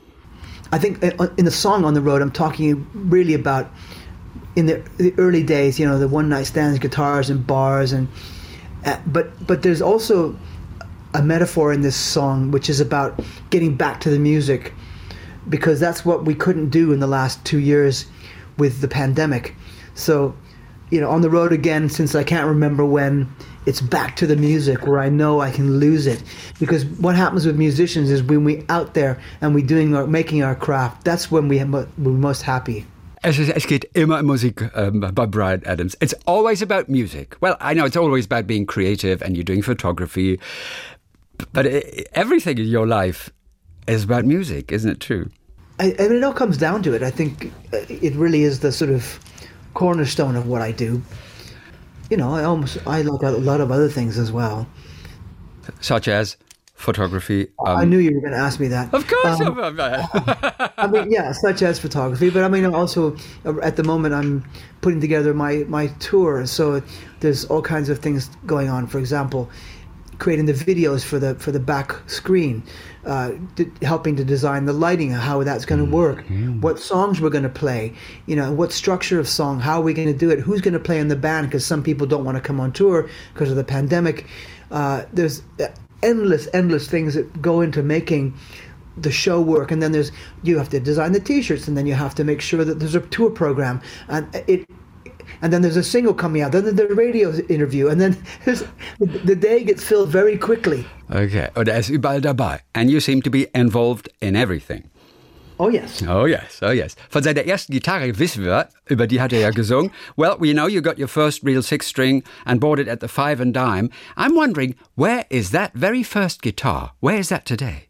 I 0.71 0.79
think 0.79 1.03
uh, 1.03 1.27
in 1.37 1.45
the 1.45 1.51
song 1.51 1.85
on 1.85 1.93
the 1.93 2.01
road, 2.01 2.21
I'm 2.21 2.31
talking 2.31 2.87
really 2.93 3.35
about 3.35 3.71
in 4.55 4.67
the, 4.67 4.83
the 4.97 5.13
early 5.17 5.43
days, 5.43 5.79
you 5.79 5.85
know, 5.85 5.97
the 5.97 6.07
one 6.07 6.29
night 6.29 6.43
stands, 6.43 6.79
guitars, 6.79 7.29
and 7.29 7.45
bars, 7.45 7.91
and 7.91 8.07
uh, 8.85 8.99
but 9.07 9.45
but 9.45 9.63
there's 9.63 9.81
also 9.81 10.37
a 11.13 11.21
metaphor 11.21 11.71
in 11.71 11.81
this 11.81 11.95
song 11.95 12.51
which 12.51 12.69
is 12.69 12.79
about 12.79 13.19
getting 13.51 13.75
back 13.75 14.01
to 14.01 14.09
the 14.09 14.17
music 14.17 14.73
because 15.47 15.79
that's 15.79 16.03
what 16.03 16.25
we 16.25 16.33
couldn't 16.33 16.69
do 16.69 16.91
in 16.91 16.99
the 16.99 17.07
last 17.07 17.43
two 17.45 17.59
years 17.59 18.07
with 18.57 18.81
the 18.81 18.87
pandemic. 18.87 19.55
So, 19.93 20.35
you 20.89 20.99
know, 20.99 21.09
on 21.09 21.21
the 21.21 21.29
road 21.29 21.53
again 21.53 21.89
since 21.89 22.15
I 22.15 22.23
can't 22.23 22.47
remember 22.47 22.85
when. 22.85 23.33
It's 23.65 23.79
back 23.79 24.17
to 24.17 24.27
the 24.27 24.35
music 24.35 24.85
where 24.85 24.99
I 24.99 25.07
know 25.07 25.39
I 25.39 25.49
can 25.49 25.79
lose 25.79 26.05
it 26.05 26.21
because 26.59 26.83
what 26.85 27.15
happens 27.15 27.45
with 27.45 27.57
musicians 27.57 28.09
is 28.09 28.21
when 28.21 28.43
we 28.43 28.65
out 28.67 28.93
there 28.93 29.21
and 29.39 29.55
we 29.55 29.61
doing 29.61 29.95
our 29.95 30.05
making 30.05 30.43
our 30.43 30.53
craft. 30.53 31.05
That's 31.05 31.31
when 31.31 31.47
we 31.47 31.63
we're 31.63 31.87
most 31.97 32.41
happy. 32.41 32.85
Es, 33.25 33.39
ist, 33.39 33.49
es 33.55 33.67
geht 33.67 33.89
immer 33.93 34.19
um 34.19 34.25
Musik 34.25 34.69
um, 34.75 34.99
bei 34.99 35.25
Bryan 35.25 35.61
Adams. 35.65 35.95
It's 36.01 36.13
always 36.25 36.61
about 36.61 36.89
music. 36.89 37.37
Well, 37.39 37.55
I 37.61 37.73
know 37.73 37.85
it's 37.85 37.95
always 37.95 38.25
about 38.25 38.47
being 38.47 38.65
creative 38.65 39.21
and 39.21 39.37
you're 39.37 39.45
doing 39.45 39.63
photography, 39.63 40.39
but 41.53 41.65
it, 41.65 42.09
everything 42.13 42.57
in 42.57 42.67
your 42.67 42.85
life 42.85 43.31
is 43.87 44.03
about 44.03 44.25
music, 44.25 44.73
isn't 44.73 44.89
it 44.89 44.99
true? 44.99 45.29
I, 45.79 45.95
I 45.97 46.07
mean, 46.09 46.17
it 46.17 46.23
all 46.23 46.33
comes 46.33 46.57
down 46.57 46.83
to 46.83 46.93
it. 46.93 47.01
I 47.01 47.11
think 47.11 47.53
uh, 47.71 47.77
it 47.87 48.13
really 48.15 48.43
is 48.43 48.59
the 48.59 48.73
sort 48.73 48.91
of 48.91 49.17
cornerstone 49.73 50.35
of 50.35 50.47
what 50.47 50.61
I 50.61 50.73
do. 50.73 51.01
You 52.09 52.17
know, 52.17 52.35
I 52.35 52.43
almost 52.43 52.77
I 52.85 53.03
like 53.03 53.23
a 53.23 53.31
lot 53.31 53.61
of 53.61 53.71
other 53.71 53.87
things 53.87 54.17
as 54.17 54.33
well, 54.33 54.67
such 55.79 56.09
as 56.09 56.35
photography. 56.73 57.47
Um, 57.65 57.77
I 57.77 57.85
knew 57.85 57.99
you 57.99 58.13
were 58.13 58.21
going 58.21 58.33
to 58.33 58.39
ask 58.39 58.59
me 58.59 58.67
that. 58.69 58.93
Of 58.93 59.07
course. 59.07 59.41
Um, 59.41 59.57
I 60.77 60.87
mean, 60.87 61.11
yeah, 61.11 61.31
such 61.31 61.61
as 61.61 61.79
photography, 61.79 62.29
but 62.29 62.43
I 62.43 62.47
mean, 62.47 62.65
also 62.65 63.15
uh, 63.45 63.59
at 63.61 63.75
the 63.75 63.83
moment 63.83 64.13
I'm 64.13 64.43
putting 64.81 64.99
together 64.99 65.33
my 65.33 65.65
my 65.67 65.87
tour, 65.99 66.45
so 66.45 66.81
there's 67.19 67.45
all 67.45 67.61
kinds 67.61 67.89
of 67.89 67.99
things 67.99 68.29
going 68.45 68.69
on. 68.69 68.87
For 68.87 68.99
example, 68.99 69.49
creating 70.19 70.45
the 70.45 70.53
videos 70.53 71.03
for 71.03 71.19
the 71.19 71.35
for 71.35 71.51
the 71.51 71.59
back 71.59 71.95
screen, 72.09 72.63
uh, 73.05 73.31
d- 73.55 73.71
helping 73.81 74.15
to 74.15 74.23
design 74.23 74.65
the 74.65 74.73
lighting, 74.73 75.11
how 75.11 75.43
that's 75.43 75.65
going 75.65 75.83
to 75.83 75.89
work, 75.89 76.19
mm-hmm. 76.23 76.61
what 76.61 76.79
songs 76.79 77.21
we're 77.21 77.29
going 77.29 77.43
to 77.43 77.49
play, 77.49 77.93
you 78.25 78.35
know, 78.35 78.51
what 78.51 78.71
structure 78.71 79.19
of 79.19 79.27
song, 79.27 79.59
how 79.59 79.79
are 79.79 79.83
we 79.83 79.93
going 79.93 80.07
to 80.07 80.17
do 80.17 80.29
it, 80.29 80.39
who's 80.39 80.61
going 80.61 80.73
to 80.73 80.79
play 80.79 80.99
in 80.99 81.07
the 81.07 81.15
band 81.15 81.47
because 81.47 81.65
some 81.65 81.83
people 81.83 82.07
don't 82.07 82.23
want 82.23 82.37
to 82.37 82.41
come 82.41 82.59
on 82.59 82.71
tour 82.71 83.09
because 83.33 83.49
of 83.49 83.55
the 83.55 83.63
pandemic. 83.63 84.25
Uh, 84.71 85.05
there's 85.13 85.43
endless, 86.03 86.47
endless 86.53 86.87
things 86.87 87.13
that 87.15 87.41
go 87.41 87.61
into 87.61 87.81
making 87.81 88.33
the 88.95 89.11
show 89.11 89.41
work 89.41 89.71
and 89.71 89.81
then 89.81 89.91
there's 89.91 90.11
you 90.43 90.55
have 90.55 90.69
to 90.69 90.79
design 90.79 91.13
the 91.13 91.19
t-shirts 91.19 91.67
and 91.67 91.75
then 91.75 91.87
you 91.87 91.95
have 91.95 92.13
to 92.13 92.23
make 92.23 92.39
sure 92.41 92.63
that 92.63 92.79
there's 92.79 92.93
a 92.93 93.01
tour 93.01 93.31
program 93.31 93.81
and 94.07 94.27
it 94.47 94.69
and 95.41 95.51
then 95.51 95.61
there's 95.61 95.77
a 95.77 95.83
single 95.83 96.13
coming 96.13 96.41
out, 96.41 96.51
then 96.51 96.75
the 96.75 96.87
radio 96.87 97.33
interview, 97.49 97.89
and 97.89 97.99
then 97.99 98.17
the 98.99 99.35
day 99.35 99.63
gets 99.63 99.83
filled 99.83 100.09
very 100.09 100.37
quickly. 100.37 100.85
Okay, 101.11 101.49
und 101.55 101.67
er 101.67 101.77
ist 101.79 101.89
überall 101.89 102.21
dabei. 102.21 102.59
And 102.73 102.89
you 102.89 102.99
seem 102.99 103.21
to 103.23 103.29
be 103.29 103.47
involved 103.53 104.09
in 104.21 104.35
everything. 104.35 104.89
Oh 105.59 105.69
yes. 105.69 106.03
Oh 106.07 106.25
yes, 106.25 106.59
oh 106.61 106.71
yes. 106.71 106.95
Von 107.09 107.23
seiner 107.23 107.45
ersten 107.45 107.73
Gitarre 107.73 108.17
wissen 108.17 108.43
wir, 108.43 108.69
über 108.87 109.07
die 109.07 109.21
hat 109.21 109.33
er 109.33 109.39
ja 109.39 109.51
gesungen. 109.51 109.91
Well, 110.15 110.35
we 110.39 110.51
know 110.53 110.67
you 110.67 110.81
got 110.81 110.97
your 110.97 111.07
first 111.07 111.43
real 111.43 111.61
six 111.61 111.87
string 111.87 112.23
and 112.45 112.59
bought 112.59 112.79
it 112.79 112.87
at 112.87 112.99
the 113.01 113.07
five 113.07 113.39
and 113.39 113.53
dime. 113.53 113.89
I'm 114.17 114.35
wondering, 114.35 114.75
where 114.95 115.25
is 115.29 115.51
that 115.51 115.71
very 115.73 116.03
first 116.03 116.41
guitar? 116.41 116.93
Where 117.01 117.19
is 117.19 117.29
that 117.29 117.45
today? 117.45 117.87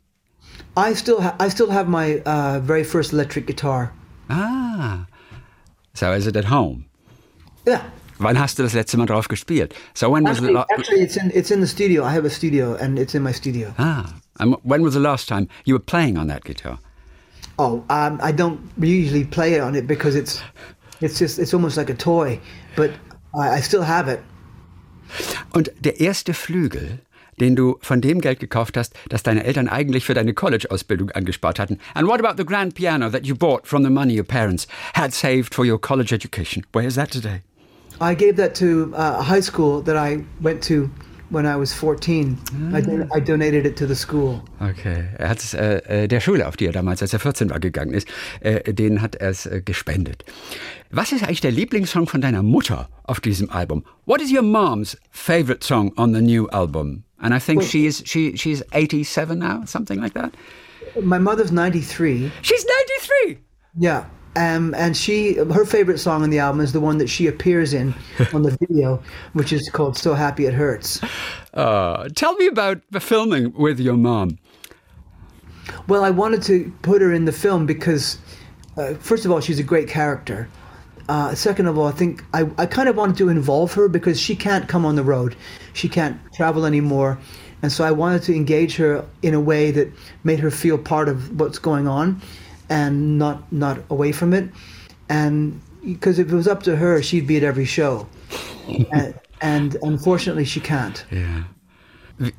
I 0.75 0.93
still, 0.93 1.21
ha- 1.21 1.35
I 1.39 1.49
still 1.49 1.69
have 1.69 1.87
my 1.87 2.21
uh, 2.25 2.59
very 2.59 2.83
first 2.83 3.13
electric 3.13 3.45
guitar. 3.47 3.93
Ah, 4.29 5.05
so 5.93 6.11
is 6.11 6.27
it 6.27 6.35
at 6.35 6.45
home? 6.45 6.85
Yeah. 7.65 7.83
Wann 8.19 8.37
hast 8.37 8.57
du 8.57 8.63
das 8.63 8.73
letzte 8.73 8.97
Mal 8.97 9.05
drauf 9.05 9.27
gespielt? 9.27 9.73
So 9.93 10.09
when 10.09 10.25
actually, 10.27 10.53
was 10.53 10.65
the 10.67 10.73
actually 10.73 11.01
it's 11.01 11.17
in 11.17 11.31
it's 11.33 11.51
in 11.51 11.61
the 11.61 11.67
studio. 11.67 12.03
I 12.03 12.11
have 12.11 12.25
a 12.25 12.29
studio 12.29 12.75
and 12.75 12.99
it's 12.99 13.15
in 13.15 13.23
my 13.23 13.31
studio. 13.33 13.73
Ah, 13.77 14.15
and 14.39 14.55
when 14.63 14.81
was 14.81 14.93
the 14.93 14.99
last 14.99 15.27
time 15.27 15.47
you 15.65 15.75
were 15.75 15.83
playing 15.83 16.17
on 16.17 16.27
that 16.27 16.43
guitar? 16.43 16.79
Oh, 17.57 17.83
um, 17.89 18.19
I 18.21 18.31
don't 18.31 18.59
usually 18.79 19.25
play 19.25 19.53
it 19.53 19.61
on 19.61 19.75
it 19.75 19.87
because 19.87 20.15
it's 20.15 20.41
it's 21.01 21.19
just 21.19 21.39
it's 21.39 21.53
almost 21.53 21.77
like 21.77 21.91
a 21.91 21.95
toy, 21.95 22.39
but 22.75 22.91
I, 23.33 23.57
I 23.57 23.61
still 23.61 23.83
have 23.83 24.07
it. 24.07 24.19
Und 25.53 25.71
der 25.79 25.99
erste 25.99 26.33
Flügel, 26.33 26.99
den 27.39 27.55
du 27.55 27.77
von 27.81 28.01
dem 28.01 28.21
Geld 28.21 28.39
gekauft 28.39 28.77
hast, 28.77 28.93
das 29.09 29.21
deine 29.21 29.43
Eltern 29.43 29.67
eigentlich 29.67 30.05
für 30.05 30.13
deine 30.13 30.33
College-Ausbildung 30.33 31.11
angespart 31.11 31.59
hatten. 31.59 31.79
And 31.93 32.07
what 32.07 32.19
about 32.19 32.37
the 32.37 32.45
grand 32.45 32.73
piano 32.73 33.09
that 33.09 33.25
you 33.25 33.35
bought 33.35 33.67
from 33.67 33.83
the 33.83 33.89
money 33.89 34.15
your 34.15 34.25
parents 34.25 34.67
had 34.93 35.13
saved 35.13 35.53
for 35.53 35.65
your 35.65 35.79
college 35.79 36.13
education? 36.13 36.65
Where 36.73 36.87
is 36.87 36.95
that 36.95 37.11
today? 37.11 37.41
I 38.01 38.15
gave 38.15 38.37
that 38.37 38.55
to 38.55 38.91
uh, 38.95 39.19
a 39.19 39.23
high 39.23 39.41
school 39.41 39.83
that 39.83 39.95
I 39.95 40.23
went 40.41 40.63
to 40.63 40.89
when 41.29 41.45
I 41.45 41.55
was 41.55 41.73
14. 41.73 42.37
Ah. 42.37 42.77
I, 42.77 43.17
I, 43.17 43.19
donated 43.19 43.65
it 43.65 43.75
to 43.77 43.87
the 43.87 43.95
school. 43.95 44.41
Okay, 44.61 45.05
er 45.17 45.29
hat 45.29 45.39
es 45.39 45.53
äh, 45.53 46.03
äh, 46.03 46.07
der 46.07 46.19
Schule, 46.19 46.47
auf 46.47 46.57
die 46.57 46.65
er 46.65 46.71
damals, 46.71 47.01
als 47.01 47.13
er 47.13 47.19
14 47.19 47.49
war, 47.49 47.59
gegangen 47.59 47.93
ist, 47.93 48.07
äh, 48.41 48.73
den 48.73 49.01
hat 49.01 49.15
er 49.15 49.29
es 49.29 49.45
äh, 49.45 49.61
gespendet. 49.63 50.25
Was 50.91 51.11
ist 51.11 51.23
eigentlich 51.23 51.41
der 51.41 51.51
Lieblingssong 51.51 52.07
von 52.07 52.21
deiner 52.21 52.43
Mutter 52.43 52.89
auf 53.03 53.19
diesem 53.19 53.49
Album? 53.49 53.83
What 54.05 54.21
is 54.21 54.31
your 54.31 54.43
mom's 54.43 54.97
favorite 55.11 55.65
song 55.65 55.91
on 55.97 56.13
the 56.13 56.21
new 56.21 56.47
album? 56.49 57.03
And 57.19 57.33
I 57.33 57.39
think 57.39 57.61
well, 57.61 57.69
she 57.69 57.87
is 57.87 58.03
she 58.05 58.37
she's 58.37 58.63
87 58.73 59.39
now, 59.39 59.63
something 59.65 59.99
like 59.99 60.13
that. 60.13 60.33
My 61.01 61.17
mother's 61.17 61.51
93. 61.51 62.31
She's 62.41 62.65
93. 63.25 63.39
Yeah. 63.79 64.05
Um, 64.35 64.73
and 64.75 64.97
she, 64.97 65.35
her 65.35 65.65
favorite 65.65 65.99
song 65.99 66.23
on 66.23 66.29
the 66.31 66.39
album 66.39 66.61
is 66.61 66.73
the 66.73 66.79
one 66.79 66.97
that 66.97 67.07
she 67.07 67.27
appears 67.27 67.73
in 67.73 67.93
on 68.33 68.41
the 68.41 68.57
video, 68.67 69.01
which 69.33 69.53
is 69.53 69.69
called 69.69 69.95
"So 69.97 70.15
Happy 70.15 70.45
It 70.45 70.53
Hurts." 70.53 71.01
Uh, 71.53 72.09
tell 72.15 72.33
me 72.35 72.47
about 72.47 72.81
the 72.89 72.99
filming 72.99 73.53
with 73.53 73.79
your 73.79 73.95
mom. 73.95 74.39
Well, 75.87 76.03
I 76.03 76.09
wanted 76.09 76.41
to 76.43 76.73
put 76.81 77.01
her 77.01 77.13
in 77.13 77.25
the 77.25 77.31
film 77.31 77.65
because, 77.65 78.17
uh, 78.75 78.95
first 78.95 79.25
of 79.25 79.31
all, 79.31 79.39
she's 79.39 79.59
a 79.59 79.63
great 79.63 79.87
character. 79.87 80.49
Uh, 81.09 81.35
second 81.35 81.67
of 81.67 81.77
all, 81.77 81.87
I 81.87 81.91
think 81.91 82.23
I, 82.33 82.49
I 82.57 82.65
kind 82.65 82.89
of 82.89 82.95
wanted 82.95 83.17
to 83.17 83.29
involve 83.29 83.73
her 83.73 83.87
because 83.87 84.19
she 84.19 84.35
can't 84.35 84.67
come 84.67 84.85
on 84.85 84.95
the 84.95 85.03
road, 85.03 85.35
she 85.73 85.89
can't 85.89 86.17
travel 86.33 86.65
anymore, 86.65 87.19
and 87.61 87.71
so 87.71 87.83
I 87.83 87.91
wanted 87.91 88.23
to 88.23 88.35
engage 88.35 88.77
her 88.77 89.05
in 89.21 89.33
a 89.33 89.39
way 89.39 89.69
that 89.71 89.91
made 90.23 90.39
her 90.39 90.49
feel 90.49 90.77
part 90.77 91.09
of 91.09 91.39
what's 91.39 91.59
going 91.59 91.87
on 91.87 92.21
and 92.69 93.17
not 93.17 93.51
not 93.51 93.79
away 93.89 94.11
from 94.11 94.33
it. 94.33 94.49
And 95.09 95.61
because 95.85 96.19
if 96.19 96.31
it 96.31 96.35
was 96.35 96.47
up 96.47 96.63
to 96.63 96.75
her, 96.75 97.01
she'd 97.01 97.27
be 97.27 97.37
at 97.37 97.43
every 97.43 97.65
show. 97.65 98.07
and, 98.91 99.13
and 99.41 99.77
unfortunately, 99.83 100.45
she 100.45 100.59
can't. 100.59 101.05
Yeah. 101.11 101.43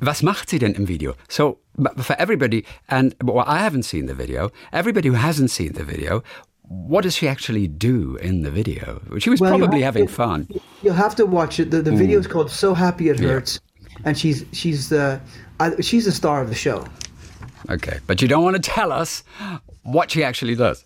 Was 0.01 0.23
macht 0.23 0.49
sie 0.49 0.57
denn 0.57 0.73
im 0.73 0.85
Video? 0.85 1.15
So, 1.27 1.59
for 1.97 2.15
everybody, 2.17 2.65
and 2.87 3.13
well, 3.23 3.43
I 3.45 3.59
haven't 3.59 3.83
seen 3.83 4.05
the 4.05 4.15
video, 4.15 4.49
everybody 4.71 5.09
who 5.09 5.15
hasn't 5.15 5.51
seen 5.51 5.73
the 5.73 5.83
video, 5.83 6.23
what 6.67 7.03
does 7.03 7.15
she 7.15 7.27
actually 7.27 7.67
do 7.67 8.15
in 8.17 8.41
the 8.41 8.49
video? 8.49 9.01
She 9.19 9.29
was 9.29 9.41
well, 9.41 9.57
probably 9.57 9.81
having 9.81 10.07
to, 10.07 10.13
fun. 10.13 10.47
You'll 10.81 10.93
have 10.93 11.15
to 11.17 11.25
watch 11.25 11.59
it. 11.59 11.71
The, 11.71 11.81
the 11.81 11.91
mm. 11.91 11.97
video 11.97 12.19
is 12.19 12.25
called 12.25 12.49
"So 12.49 12.73
Happy 12.73 13.09
It 13.09 13.19
Hurts," 13.19 13.59
yeah. 13.79 13.97
and 14.05 14.17
she's 14.17 14.45
she's 14.53 14.89
the 14.89 15.19
uh, 15.59 15.71
she's 15.81 16.05
the 16.05 16.11
star 16.11 16.41
of 16.41 16.49
the 16.49 16.55
show. 16.55 16.87
Okay, 17.69 17.99
but 18.07 18.21
you 18.21 18.27
don't 18.27 18.43
want 18.43 18.55
to 18.55 18.61
tell 18.61 18.91
us 18.91 19.23
what 19.85 20.11
she 20.11 20.23
actually 20.23 20.55
does. 20.55 20.85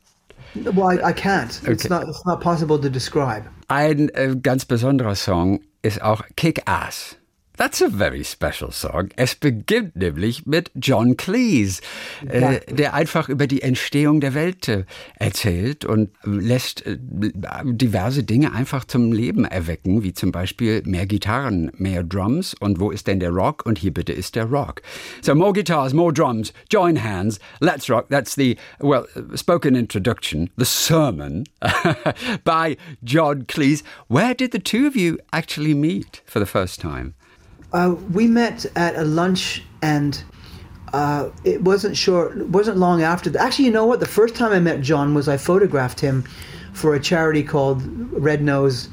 Well, 0.56 0.90
I, 0.90 1.10
I 1.10 1.14
can't. 1.14 1.60
Okay. 1.64 1.72
It's 1.72 1.90
not. 1.90 2.08
It's 2.08 2.26
not 2.26 2.42
possible 2.42 2.80
to 2.80 2.90
describe. 2.90 3.44
Ein 3.68 4.10
äh, 4.10 4.36
ganz 4.42 4.66
besonderer 4.66 5.16
Song 5.16 5.60
ist 5.84 6.02
auch 6.02 6.24
Kick 6.36 6.62
Ass. 6.66 7.19
That's 7.60 7.82
a 7.82 7.90
very 7.90 8.24
special 8.24 8.72
song. 8.72 9.10
Es 9.18 9.36
beginnt 9.36 9.98
nämlich 9.98 10.46
mit 10.46 10.72
John 10.76 11.18
Cleese, 11.18 11.82
äh, 12.26 12.62
der 12.74 12.94
einfach 12.94 13.28
über 13.28 13.48
die 13.48 13.62
Entstehung 13.62 14.22
der 14.22 14.34
Welt 14.34 14.70
äh, 14.70 14.86
erzählt 15.16 15.84
und 15.84 16.12
lässt 16.24 16.86
äh, 16.86 16.98
diverse 16.98 18.24
Dinge 18.24 18.54
einfach 18.54 18.86
zum 18.86 19.12
Leben 19.12 19.44
erwecken, 19.44 20.04
wie 20.04 20.14
zum 20.14 20.32
Beispiel 20.32 20.84
mehr 20.86 21.06
Gitarren, 21.06 21.70
mehr 21.76 22.06
Drums 22.06 22.54
und 22.54 22.80
wo 22.80 22.92
ist 22.92 23.08
denn 23.08 23.20
der 23.20 23.32
Rock? 23.32 23.66
Und 23.66 23.78
hier 23.78 23.94
bitte 23.94 24.14
ist 24.14 24.38
der 24.38 24.46
Rock. 24.46 24.82
So 25.22 25.36
more 25.36 25.52
guitars, 25.52 25.92
more 25.92 26.14
drums, 26.14 26.54
join 26.72 27.04
hands, 27.04 27.40
let's 27.60 27.90
rock. 27.90 28.08
That's 28.08 28.36
the, 28.36 28.56
well, 28.80 29.06
spoken 29.36 29.76
introduction, 29.76 30.50
the 30.56 30.64
sermon 30.64 31.44
by 32.46 32.78
John 33.04 33.48
Cleese. 33.48 33.84
Where 34.08 34.34
did 34.34 34.54
the 34.54 34.60
two 34.60 34.88
of 34.88 34.96
you 34.96 35.18
actually 35.34 35.74
meet 35.74 36.22
for 36.26 36.40
the 36.40 36.46
first 36.46 36.80
time? 36.80 37.16
Uh, 37.72 37.96
we 38.12 38.28
met 38.28 38.66
at 38.76 38.96
a 38.96 39.04
lunch 39.04 39.64
and 39.82 40.24
uh, 40.94 41.30
it 41.44 41.62
wasn't 41.62 41.96
short 41.96 42.36
it 42.36 42.50
wasn't 42.50 42.76
long 42.78 43.04
after 43.04 43.38
actually 43.38 43.66
you 43.66 43.72
know 43.72 43.86
what? 43.86 44.00
The 44.00 44.08
first 44.08 44.36
time 44.36 44.52
i 44.52 44.60
met 44.60 44.82
john 44.82 45.14
was 45.14 45.28
i 45.28 45.38
photographed 45.38 46.00
him 46.00 46.24
for 46.74 46.96
a 46.96 47.00
charity 47.00 47.44
called 47.44 47.84
red 48.12 48.42
nose 48.42 48.90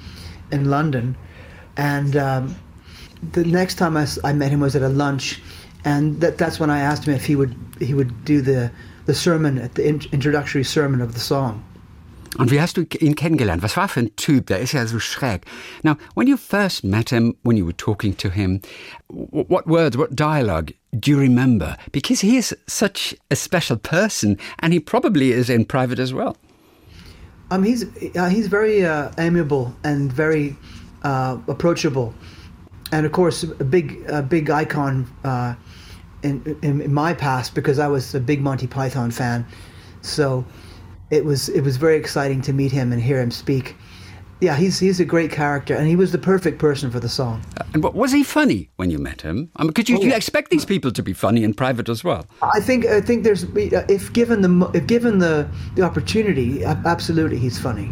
in 0.52 0.68
london. 0.68 1.16
And 1.78 2.16
um, 2.16 2.56
the 3.32 3.44
next 3.44 3.74
time 3.76 3.96
I, 3.96 4.06
I, 4.24 4.32
met 4.32 4.50
him 4.50 4.60
was 4.60 4.76
at 4.76 4.82
a 4.82 4.88
lunch 4.88 5.40
and 5.84 6.20
that, 6.20 6.36
that's 6.36 6.60
when 6.60 6.68
i 6.68 6.80
asked 6.80 7.06
him 7.06 7.14
if 7.14 7.24
he 7.24 7.34
would 7.34 7.56
he 7.78 7.94
would 7.94 8.24
do 8.24 8.42
the 8.42 8.70
the 9.06 9.14
sermon 9.14 9.56
at 9.58 9.74
the 9.74 9.88
in, 9.88 10.02
introductory 10.12 10.64
sermon 10.64 11.00
of 11.00 11.14
the 11.14 11.20
song 11.20 11.64
Und 12.38 12.50
wie 12.50 12.60
hast 12.60 12.76
du 12.76 12.82
ihn 12.82 13.14
kennengelernt? 13.14 13.62
Was 13.62 13.76
war 13.76 13.88
für 13.88 14.00
ein 14.00 14.16
Typ? 14.16 14.46
Der 14.46 14.60
ist 14.60 14.72
ja 14.72 14.86
so 14.86 14.98
schräg. 14.98 15.46
Now, 15.82 15.96
when 16.14 16.26
you 16.26 16.36
first 16.36 16.84
met 16.84 17.10
him, 17.10 17.36
when 17.42 17.56
you 17.56 17.64
were 17.64 17.76
talking 17.76 18.16
to 18.18 18.28
him, 18.28 18.60
what 19.08 19.66
words, 19.66 19.96
what 19.96 20.14
dialogue 20.14 20.72
do 20.92 21.10
you 21.10 21.18
remember? 21.18 21.76
Because 21.92 22.20
he 22.20 22.36
is 22.36 22.56
such 22.66 23.16
a 23.30 23.36
special 23.36 23.76
person, 23.76 24.38
and 24.60 24.72
he 24.72 24.80
probably 24.80 25.32
is 25.32 25.48
in 25.48 25.64
private 25.64 25.98
as 25.98 26.12
well. 26.12 26.36
Um, 27.50 27.62
he's 27.62 27.84
uh, 28.16 28.28
he's 28.28 28.48
very 28.48 28.84
uh, 28.84 29.10
amiable 29.18 29.74
and 29.84 30.12
very 30.12 30.56
uh, 31.04 31.38
approachable, 31.46 32.12
and 32.90 33.06
of 33.06 33.12
course 33.12 33.44
a 33.44 33.64
big 33.64 34.04
a 34.08 34.20
big 34.20 34.50
icon 34.50 35.06
uh, 35.24 35.54
in, 36.22 36.58
in, 36.62 36.80
in 36.80 36.92
my 36.92 37.14
past 37.14 37.54
because 37.54 37.78
I 37.78 37.86
was 37.86 38.14
a 38.14 38.20
big 38.20 38.40
Monty 38.40 38.66
Python 38.66 39.10
fan. 39.10 39.46
So 40.02 40.44
it 41.10 41.24
was 41.24 41.48
it 41.48 41.62
was 41.62 41.76
very 41.76 41.96
exciting 41.96 42.42
to 42.42 42.52
meet 42.52 42.72
him 42.72 42.92
and 42.92 43.00
hear 43.00 43.20
him 43.20 43.30
speak. 43.30 43.76
Yeah, 44.40 44.54
he's 44.54 44.78
he's 44.78 45.00
a 45.00 45.04
great 45.04 45.30
character, 45.32 45.74
and 45.74 45.88
he 45.88 45.96
was 45.96 46.12
the 46.12 46.18
perfect 46.18 46.58
person 46.58 46.90
for 46.90 47.00
the 47.00 47.08
song. 47.08 47.42
Uh, 47.58 47.64
and 47.72 47.82
what, 47.82 47.94
was 47.94 48.12
he 48.12 48.22
funny 48.22 48.68
when 48.76 48.90
you 48.90 48.98
met 48.98 49.22
him? 49.22 49.50
I 49.56 49.62
mean, 49.62 49.72
could 49.72 49.88
you, 49.88 49.96
Oh, 49.98 50.02
you 50.02 50.12
expect 50.12 50.50
these 50.50 50.66
people 50.66 50.92
to 50.92 51.02
be 51.02 51.14
funny 51.14 51.42
in 51.42 51.54
private 51.54 51.88
as 51.88 52.04
well? 52.04 52.26
I 52.42 52.60
think 52.60 52.84
I 52.84 53.00
think 53.00 53.24
there's 53.24 53.44
uh, 53.44 53.86
if 53.88 54.12
given 54.12 54.42
the 54.42 54.70
if 54.74 54.86
given 54.86 55.20
the 55.20 55.48
the 55.74 55.82
opportunity, 55.82 56.64
absolutely 56.64 57.38
he's 57.38 57.58
funny. 57.58 57.90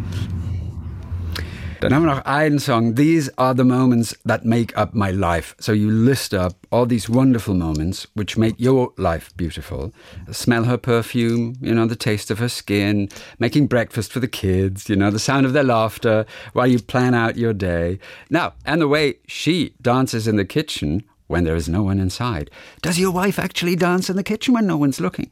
Dann 1.79 1.93
haben 1.93 2.05
wir 2.05 2.15
noch 2.15 2.25
einen 2.25 2.59
Song. 2.59 2.95
These 2.95 3.31
are 3.37 3.55
the 3.55 3.63
moments 3.63 4.15
that 4.25 4.45
make 4.45 4.75
up 4.77 4.93
my 4.93 5.11
life. 5.11 5.55
So 5.59 5.73
you 5.73 5.89
list 5.89 6.33
up 6.33 6.53
all 6.71 6.87
these 6.87 7.09
wonderful 7.09 7.53
moments 7.53 8.07
which 8.15 8.37
make 8.37 8.55
your 8.59 8.93
life 8.97 9.31
beautiful. 9.37 9.91
Smell 10.31 10.65
her 10.65 10.77
perfume, 10.77 11.55
you 11.61 11.73
know, 11.73 11.87
the 11.87 11.95
taste 11.95 12.31
of 12.31 12.39
her 12.39 12.49
skin, 12.49 13.09
making 13.39 13.67
breakfast 13.67 14.11
for 14.11 14.19
the 14.19 14.27
kids, 14.27 14.89
you 14.89 14.95
know, 14.95 15.11
the 15.11 15.19
sound 15.19 15.45
of 15.45 15.53
their 15.53 15.63
laughter 15.63 16.25
while 16.53 16.67
you 16.67 16.79
plan 16.79 17.13
out 17.13 17.37
your 17.37 17.53
day. 17.53 17.99
Now, 18.29 18.53
and 18.65 18.81
the 18.81 18.87
way 18.87 19.15
she 19.27 19.73
dances 19.81 20.27
in 20.27 20.35
the 20.35 20.45
kitchen 20.45 21.03
when 21.27 21.43
there 21.43 21.55
is 21.55 21.67
no 21.67 21.83
one 21.83 21.99
inside. 21.99 22.49
Does 22.81 22.99
your 22.99 23.11
wife 23.11 23.39
actually 23.39 23.75
dance 23.75 24.09
in 24.09 24.15
the 24.15 24.23
kitchen 24.23 24.53
when 24.53 24.67
no 24.67 24.77
one's 24.77 24.99
looking? 24.99 25.29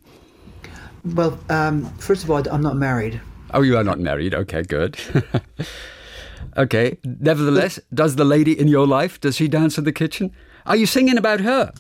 Well, 1.06 1.38
um, 1.50 1.86
first 1.98 2.24
of 2.24 2.32
all, 2.32 2.42
I'm 2.50 2.62
not 2.62 2.78
married. 2.78 3.20
Oh, 3.54 3.62
you 3.62 3.78
are 3.78 3.84
not 3.84 4.00
married. 4.00 4.34
Okay, 4.34 4.64
good. 4.64 4.98
okay. 6.58 6.98
Nevertheless, 7.04 7.80
does 7.94 8.16
the 8.16 8.26
lady 8.26 8.58
in 8.58 8.68
your 8.68 8.88
life 8.88 9.20
does 9.22 9.36
she 9.36 9.48
dance 9.48 9.78
in 9.78 9.84
the 9.84 9.92
kitchen? 9.92 10.32
Are 10.66 10.76
you 10.76 10.86
singing 10.86 11.18
about 11.18 11.42
her? 11.42 11.74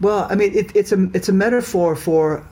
Well, 0.00 0.26
I 0.30 0.34
mean, 0.34 0.54
it, 0.54 0.74
it's 0.74 0.92
a 0.92 1.10
it's 1.14 1.28
a 1.28 1.32
metaphor 1.32 1.94
for 1.94 2.46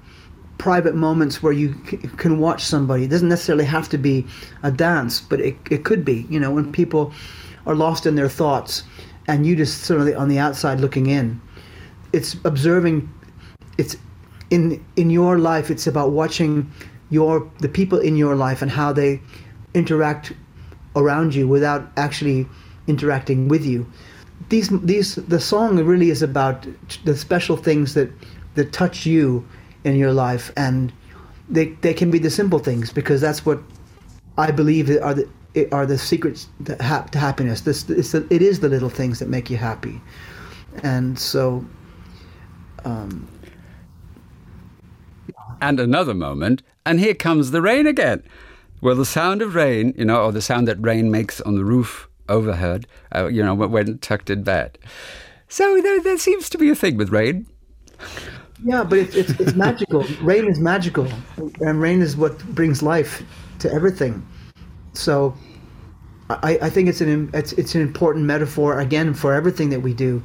private 0.58 0.94
moments 0.94 1.42
where 1.42 1.52
you 1.52 1.74
c- 1.88 1.96
can 2.16 2.38
watch 2.40 2.64
somebody. 2.64 3.04
It 3.04 3.10
doesn't 3.10 3.28
necessarily 3.28 3.64
have 3.64 3.88
to 3.90 3.98
be 3.98 4.26
a 4.62 4.70
dance, 4.70 5.20
but 5.20 5.40
it 5.40 5.56
it 5.70 5.84
could 5.84 6.04
be. 6.04 6.26
You 6.28 6.40
know, 6.40 6.50
when 6.50 6.70
people 6.72 7.12
are 7.66 7.74
lost 7.74 8.06
in 8.06 8.16
their 8.16 8.28
thoughts, 8.28 8.82
and 9.28 9.46
you 9.46 9.56
just 9.56 9.84
sort 9.84 10.00
of 10.00 10.16
on 10.16 10.28
the 10.28 10.38
outside 10.38 10.80
looking 10.80 11.06
in. 11.06 11.40
It's 12.12 12.36
observing. 12.44 13.08
It's 13.78 13.96
in 14.50 14.84
in 14.96 15.10
your 15.10 15.38
life. 15.38 15.70
It's 15.70 15.86
about 15.86 16.10
watching 16.10 16.70
your 17.10 17.50
the 17.60 17.68
people 17.68 17.98
in 17.98 18.16
your 18.16 18.34
life 18.34 18.62
and 18.62 18.70
how 18.70 18.92
they 18.92 19.20
interact 19.74 20.32
around 20.96 21.34
you 21.34 21.48
without 21.48 21.90
actually 21.96 22.46
interacting 22.86 23.48
with 23.48 23.64
you. 23.64 23.86
These 24.48 24.68
these 24.82 25.16
the 25.16 25.40
song 25.40 25.78
really 25.84 26.10
is 26.10 26.22
about 26.22 26.66
the 27.04 27.16
special 27.16 27.56
things 27.56 27.94
that 27.94 28.10
that 28.54 28.72
touch 28.72 29.06
you 29.06 29.46
in 29.84 29.96
your 29.96 30.12
life, 30.12 30.52
and 30.56 30.92
they 31.48 31.66
they 31.80 31.94
can 31.94 32.10
be 32.10 32.18
the 32.18 32.30
simple 32.30 32.58
things 32.58 32.92
because 32.92 33.20
that's 33.20 33.44
what 33.44 33.60
I 34.36 34.50
believe 34.50 34.90
are 35.02 35.14
the 35.14 35.28
are 35.72 35.86
the 35.86 35.98
secrets 35.98 36.48
to, 36.64 36.76
to 36.76 37.18
happiness. 37.18 37.62
This 37.62 37.82
the, 37.84 38.26
it 38.30 38.42
is 38.42 38.60
the 38.60 38.68
little 38.68 38.90
things 38.90 39.18
that 39.18 39.28
make 39.28 39.50
you 39.50 39.56
happy, 39.56 40.00
and 40.82 41.18
so 41.18 41.64
um, 42.84 43.28
And 45.60 45.80
another 45.80 46.14
moment, 46.14 46.62
and 46.86 47.00
here 47.00 47.14
comes 47.14 47.50
the 47.50 47.60
rain 47.60 47.86
again. 47.86 48.22
Well, 48.80 48.94
the 48.94 49.04
sound 49.04 49.42
of 49.42 49.54
rain, 49.54 49.94
you 49.96 50.04
know, 50.04 50.22
or 50.22 50.32
the 50.32 50.42
sound 50.42 50.68
that 50.68 50.80
rain 50.80 51.10
makes 51.10 51.40
on 51.40 51.56
the 51.56 51.64
roof 51.64 52.08
overhead, 52.28 52.86
uh, 53.14 53.26
you 53.26 53.42
know, 53.42 53.54
when- 53.54 53.98
tucked 53.98 54.30
in 54.30 54.42
bed. 54.42 54.78
So 55.48 55.80
there, 55.80 56.00
there 56.00 56.18
seems 56.18 56.48
to 56.50 56.58
be 56.58 56.70
a 56.70 56.74
thing 56.74 56.96
with 56.96 57.10
rain. 57.10 57.46
Yeah, 58.64 58.84
but 58.84 58.98
it's, 58.98 59.14
it's, 59.14 59.30
it's 59.40 59.54
magical. 59.54 60.04
rain 60.20 60.46
is 60.46 60.58
magical, 60.58 61.08
and 61.60 61.80
rain 61.80 62.02
is 62.02 62.16
what 62.16 62.38
brings 62.54 62.82
life 62.82 63.22
to 63.60 63.72
everything. 63.72 64.26
So, 64.92 65.34
I, 66.28 66.58
I 66.62 66.70
think 66.70 66.88
it's 66.88 67.00
an 67.00 67.30
it's, 67.32 67.52
it's 67.52 67.74
an 67.74 67.80
important 67.80 68.26
metaphor 68.26 68.80
again 68.80 69.14
for 69.14 69.32
everything 69.32 69.70
that 69.70 69.80
we 69.80 69.94
do. 69.94 70.22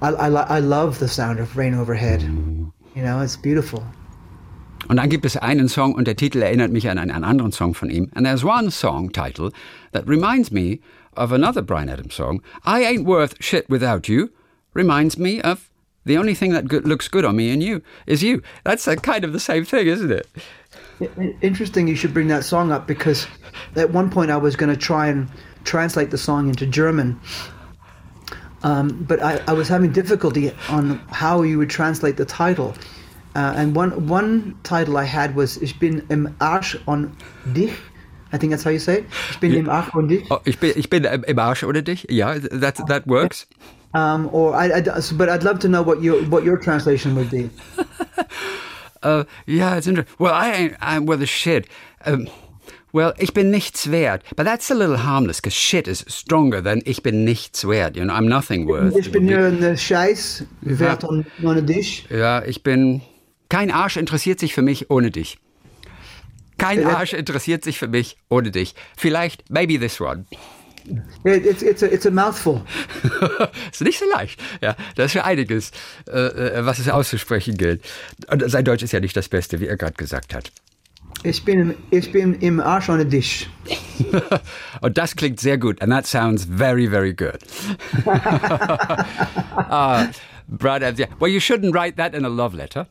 I, 0.00 0.10
I, 0.10 0.28
I 0.28 0.58
love 0.60 0.98
the 0.98 1.08
sound 1.08 1.38
of 1.38 1.56
rain 1.56 1.74
overhead. 1.74 2.22
You 2.22 3.02
know, 3.02 3.20
it's 3.20 3.36
beautiful. 3.36 3.84
Und 4.88 4.96
dann 4.96 5.08
gibt 5.08 5.24
es 5.24 5.36
einen 5.36 5.68
Song 5.68 5.94
und 5.94 6.06
der 6.06 6.16
Titel 6.16 6.42
erinnert 6.42 6.72
mich 6.72 6.88
an 6.88 6.98
einen, 6.98 7.24
anderen 7.24 7.52
Song 7.52 7.74
von 7.74 7.90
ihm. 7.90 8.10
And 8.14 8.26
there's 8.26 8.44
one 8.44 8.70
song 8.70 9.10
title 9.12 9.50
that 9.92 10.06
reminds 10.06 10.50
me 10.50 10.80
of 11.16 11.32
another 11.32 11.62
Bryan 11.62 11.88
Adams 11.88 12.14
song. 12.14 12.42
I 12.64 12.84
Ain't 12.84 13.06
Worth 13.06 13.36
Shit 13.40 13.68
Without 13.68 14.08
You 14.08 14.30
reminds 14.74 15.18
me 15.18 15.40
of 15.40 15.70
the 16.04 16.18
only 16.18 16.34
thing 16.34 16.52
that 16.52 16.64
looks 16.84 17.08
good 17.08 17.24
on 17.24 17.36
me 17.36 17.50
and 17.50 17.62
you 17.62 17.82
is 18.06 18.22
you. 18.22 18.42
That's 18.64 18.86
a 18.88 18.96
kind 18.96 19.24
of 19.24 19.32
the 19.32 19.40
same 19.40 19.64
thing, 19.64 19.86
isn't 19.86 20.10
it? 20.10 20.26
Interesting 21.40 21.86
you 21.86 21.96
should 21.96 22.14
bring 22.14 22.28
that 22.28 22.44
song 22.44 22.72
up 22.72 22.86
because 22.86 23.26
at 23.76 23.90
one 23.90 24.10
point 24.10 24.30
I 24.30 24.36
was 24.36 24.56
going 24.56 24.70
to 24.70 24.76
try 24.76 25.08
and 25.08 25.28
translate 25.64 26.10
the 26.10 26.18
song 26.18 26.48
into 26.48 26.66
German. 26.66 27.20
Um, 28.64 29.04
but 29.08 29.22
I, 29.22 29.40
I 29.48 29.52
was 29.52 29.68
having 29.68 29.92
difficulty 29.92 30.52
on 30.68 30.98
how 31.08 31.42
you 31.42 31.58
would 31.58 31.70
translate 31.70 32.16
the 32.16 32.24
title. 32.24 32.74
Uh, 33.34 33.54
and 33.56 33.74
one 33.74 34.08
one 34.08 34.54
title 34.62 34.96
I 34.98 35.04
had 35.04 35.34
was 35.34 35.56
Ich 35.62 35.78
bin 35.78 36.02
im 36.10 36.28
Arsch 36.38 36.76
on 36.86 37.12
dich. 37.54 37.72
I 38.34 38.38
think 38.38 38.50
that's 38.52 38.64
how 38.64 38.70
you 38.70 38.78
say 38.78 38.98
it. 38.98 39.04
Ich 39.30 39.40
bin 39.40 39.52
im 39.54 39.68
Arsch 39.70 39.94
on 39.94 40.08
dich. 40.08 40.24
Oh, 40.30 40.40
ich 40.44 40.58
bin, 40.58 40.72
ich 40.76 40.88
bin 40.90 41.04
im 41.04 41.38
Arsch 41.38 41.64
oder 41.64 41.82
dich? 41.82 42.06
Ja, 42.10 42.34
that, 42.38 42.76
that 42.88 43.06
works. 43.06 43.46
Um, 43.94 44.28
or 44.32 44.54
I, 44.54 44.70
I- 44.72 45.12
but 45.16 45.28
I'd 45.28 45.42
love 45.42 45.58
to 45.60 45.68
know 45.68 45.82
what 45.82 46.02
your 46.02 46.22
what 46.30 46.44
your 46.44 46.58
translation 46.58 47.14
would 47.16 47.30
be. 47.30 47.50
Uh, 49.02 49.24
yeah, 49.46 49.74
it's 49.76 49.88
interesting. 49.88 50.14
Well, 50.20 50.32
I 50.32 50.52
ain't, 50.52 50.74
I'm 50.80 51.06
well, 51.06 51.18
the 51.18 51.26
shit. 51.26 51.66
Um, 52.06 52.28
well, 52.92 53.12
ich 53.18 53.34
bin 53.34 53.50
nichts 53.50 53.90
wert. 53.90 54.22
But 54.36 54.44
that's 54.46 54.70
a 54.70 54.74
little 54.74 54.96
harmless 54.96 55.40
because 55.40 55.54
shit 55.54 55.88
is 55.88 56.04
stronger 56.06 56.60
than 56.60 56.82
ich 56.86 57.02
bin 57.02 57.24
nichts 57.24 57.64
wert. 57.64 57.96
You 57.96 58.04
know, 58.04 58.14
I'm 58.14 58.28
nothing 58.28 58.68
worth. 58.68 58.94
Ich 58.96 59.10
bin 59.10 59.26
hier 59.26 59.46
ein 59.46 59.76
Scheiß, 59.76 60.44
wert 60.60 61.02
on, 61.02 61.26
on 61.42 61.66
dich. 61.66 62.06
Ja, 62.10 62.44
ich 62.44 62.62
bin. 62.62 63.00
Kein 63.52 63.70
Arsch 63.70 63.98
interessiert 63.98 64.40
sich 64.40 64.54
für 64.54 64.62
mich 64.62 64.90
ohne 64.90 65.10
dich. 65.10 65.36
Kein 66.56 66.86
Arsch 66.86 67.12
interessiert 67.12 67.64
sich 67.64 67.78
für 67.78 67.86
mich 67.86 68.16
ohne 68.30 68.50
dich. 68.50 68.74
Vielleicht, 68.96 69.50
maybe 69.50 69.78
this 69.78 70.00
one. 70.00 70.24
It, 71.24 71.44
it's 71.44 71.60
it's 71.60 71.82
a 71.82 71.86
it's 71.86 72.06
a 72.06 72.10
mouthful. 72.10 72.62
ist 73.70 73.82
nicht 73.82 73.98
so 73.98 74.06
leicht. 74.10 74.40
Ja, 74.62 74.74
das 74.96 75.06
ist 75.06 75.12
für 75.12 75.24
einiges, 75.24 75.70
äh, 76.08 76.18
äh, 76.18 76.64
was 76.64 76.78
es 76.78 76.88
auszusprechen 76.88 77.58
gilt. 77.58 77.84
Und 78.30 78.50
sein 78.50 78.64
Deutsch 78.64 78.82
ist 78.84 78.92
ja 78.92 79.00
nicht 79.00 79.18
das 79.18 79.28
Beste, 79.28 79.60
wie 79.60 79.66
er 79.66 79.76
gerade 79.76 79.96
gesagt 79.98 80.32
hat. 80.32 80.50
Ich 81.22 81.44
bin 81.44 81.60
im, 81.60 81.74
ich 81.90 82.10
bin 82.10 82.32
im 82.40 82.58
Arsch 82.58 82.88
on 82.88 83.06
dich. 83.10 83.50
Und 84.80 84.96
das 84.96 85.14
klingt 85.14 85.40
sehr 85.40 85.58
gut. 85.58 85.82
And 85.82 85.92
that 85.92 86.06
sounds 86.06 86.46
very, 86.46 86.88
very 86.88 87.12
good. 87.12 87.36
uh, 89.68 90.06
Brad 90.48 90.82
Adams, 90.82 91.00
yeah. 91.00 91.08
Well, 91.20 91.30
you 91.30 91.38
shouldn't 91.38 91.74
write 91.74 91.96
that 91.98 92.14
in 92.14 92.24
a 92.24 92.30
love 92.30 92.54
letter. 92.56 92.86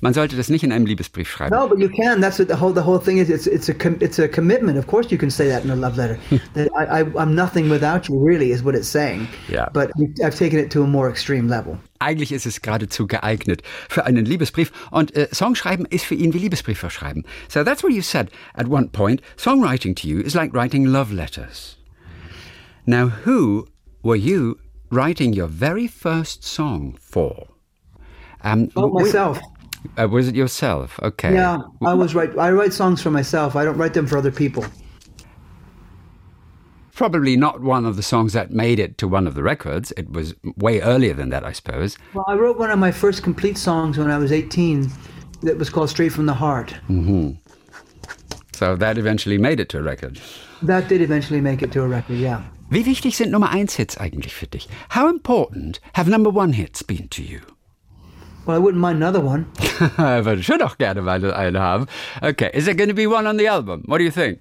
Man 0.00 0.14
sollte 0.14 0.36
das 0.36 0.48
nicht 0.48 0.62
in 0.64 0.72
einem 0.72 0.86
Liebesbrief 0.86 1.30
schreiben. 1.30 1.54
No, 1.54 1.68
but 1.68 1.78
you 1.78 1.88
can. 1.88 2.20
That's 2.20 2.38
what 2.38 2.48
the 2.48 2.60
whole 2.60 2.72
the 2.74 2.84
whole 2.84 3.00
thing 3.00 3.18
is. 3.18 3.28
It's 3.28 3.46
it's 3.46 3.68
a 3.68 3.74
it's 4.00 4.18
a 4.18 4.28
commitment. 4.28 4.78
Of 4.78 4.86
course, 4.86 5.10
you 5.10 5.18
can 5.18 5.30
say 5.30 5.48
that 5.48 5.64
in 5.64 5.70
a 5.70 5.76
love 5.76 5.96
letter. 5.96 6.18
that 6.54 6.68
I, 6.76 7.00
I 7.00 7.04
I'm 7.16 7.34
nothing 7.34 7.70
without 7.70 8.08
you. 8.08 8.18
Really, 8.18 8.50
is 8.50 8.62
what 8.62 8.74
it's 8.74 8.88
saying. 8.88 9.28
Yeah. 9.48 9.68
But 9.72 9.90
I've 10.24 10.36
taken 10.36 10.58
it 10.58 10.70
to 10.72 10.82
a 10.82 10.86
more 10.86 11.08
extreme 11.08 11.48
level. 11.48 11.78
Eigentlich 11.98 12.32
ist 12.32 12.46
es 12.46 12.62
geradezu 12.62 13.06
geeignet 13.06 13.62
für 13.88 14.06
einen 14.06 14.24
Liebesbrief. 14.24 14.72
Und 14.90 15.14
äh, 15.14 15.28
Songschreiben 15.32 15.86
ist 15.86 16.04
für 16.06 16.14
ihn 16.14 16.32
wie 16.32 16.38
Liebesbriefe 16.38 16.88
schreiben. 16.88 17.24
So 17.48 17.62
that's 17.62 17.82
what 17.82 17.92
you 17.92 18.00
said 18.02 18.30
at 18.54 18.68
one 18.68 18.88
point. 18.88 19.20
Songwriting 19.36 19.94
to 19.96 20.08
you 20.08 20.20
is 20.20 20.34
like 20.34 20.54
writing 20.54 20.86
love 20.86 21.12
letters. 21.12 21.76
Now, 22.86 23.10
who 23.26 23.66
were 24.02 24.16
you 24.16 24.56
writing 24.90 25.34
your 25.34 25.48
very 25.48 25.86
first 25.86 26.42
song 26.42 26.96
for? 26.98 27.48
Um, 28.42 28.70
Oh, 28.74 28.88
myself. 28.88 29.38
Uh, 29.98 30.08
was 30.08 30.28
it 30.28 30.34
yourself? 30.34 30.98
Okay. 31.02 31.34
Yeah, 31.34 31.58
I 31.82 31.94
was 31.94 32.14
right. 32.14 32.36
I 32.38 32.50
write 32.50 32.72
songs 32.72 33.02
for 33.02 33.10
myself. 33.10 33.56
I 33.56 33.64
don't 33.64 33.76
write 33.76 33.94
them 33.94 34.06
for 34.06 34.18
other 34.18 34.30
people. 34.30 34.64
Probably 36.94 37.34
not 37.34 37.62
one 37.62 37.86
of 37.86 37.96
the 37.96 38.02
songs 38.02 38.34
that 38.34 38.50
made 38.50 38.78
it 38.78 38.98
to 38.98 39.08
one 39.08 39.26
of 39.26 39.34
the 39.34 39.42
records. 39.42 39.90
It 39.96 40.10
was 40.10 40.34
way 40.56 40.82
earlier 40.82 41.14
than 41.14 41.30
that, 41.30 41.44
I 41.44 41.52
suppose. 41.52 41.96
Well, 42.12 42.26
I 42.28 42.34
wrote 42.34 42.58
one 42.58 42.70
of 42.70 42.78
my 42.78 42.92
first 42.92 43.22
complete 43.22 43.56
songs 43.56 43.96
when 43.96 44.10
I 44.10 44.18
was 44.18 44.32
18. 44.32 44.90
That 45.42 45.56
was 45.56 45.70
called 45.70 45.88
Straight 45.88 46.12
from 46.12 46.26
the 46.26 46.34
Heart. 46.34 46.74
Mm-hmm. 46.90 47.30
So 48.52 48.76
that 48.76 48.98
eventually 48.98 49.38
made 49.38 49.60
it 49.60 49.70
to 49.70 49.78
a 49.78 49.82
record. 49.82 50.20
That 50.60 50.88
did 50.88 51.00
eventually 51.00 51.40
make 51.40 51.62
it 51.62 51.72
to 51.72 51.82
a 51.82 51.88
record. 51.88 52.16
Yeah. 52.16 52.42
Wie 52.68 52.84
wichtig 52.84 53.16
sind 53.16 53.32
Nummer 53.32 53.50
1 53.50 53.76
Hits 53.76 53.96
eigentlich 53.96 54.34
für 54.34 54.46
dich? 54.46 54.68
How 54.90 55.08
important 55.08 55.80
have 55.94 56.10
number 56.10 56.30
1 56.30 56.52
Hits 56.52 56.82
been 56.82 57.08
to 57.08 57.22
you? 57.22 57.40
Well, 58.50 58.58
I 58.58 58.62
wouldn't 58.62 58.80
mind 58.80 58.96
another 58.96 59.20
one. 59.20 59.46
Ich 59.60 60.48
würde 60.48 60.66
auch 60.66 60.76
gerne 60.76 61.02
mal 61.02 61.24
einen 61.32 61.56
haben. 61.56 61.86
Okay, 62.20 62.50
is 62.52 62.64
there 62.64 62.74
going 62.74 62.88
to 62.88 62.94
be 62.96 63.06
one 63.06 63.28
on 63.28 63.36
the 63.36 63.46
album? 63.46 63.84
What 63.86 63.98
do 63.98 64.04
you 64.04 64.10
think? 64.10 64.40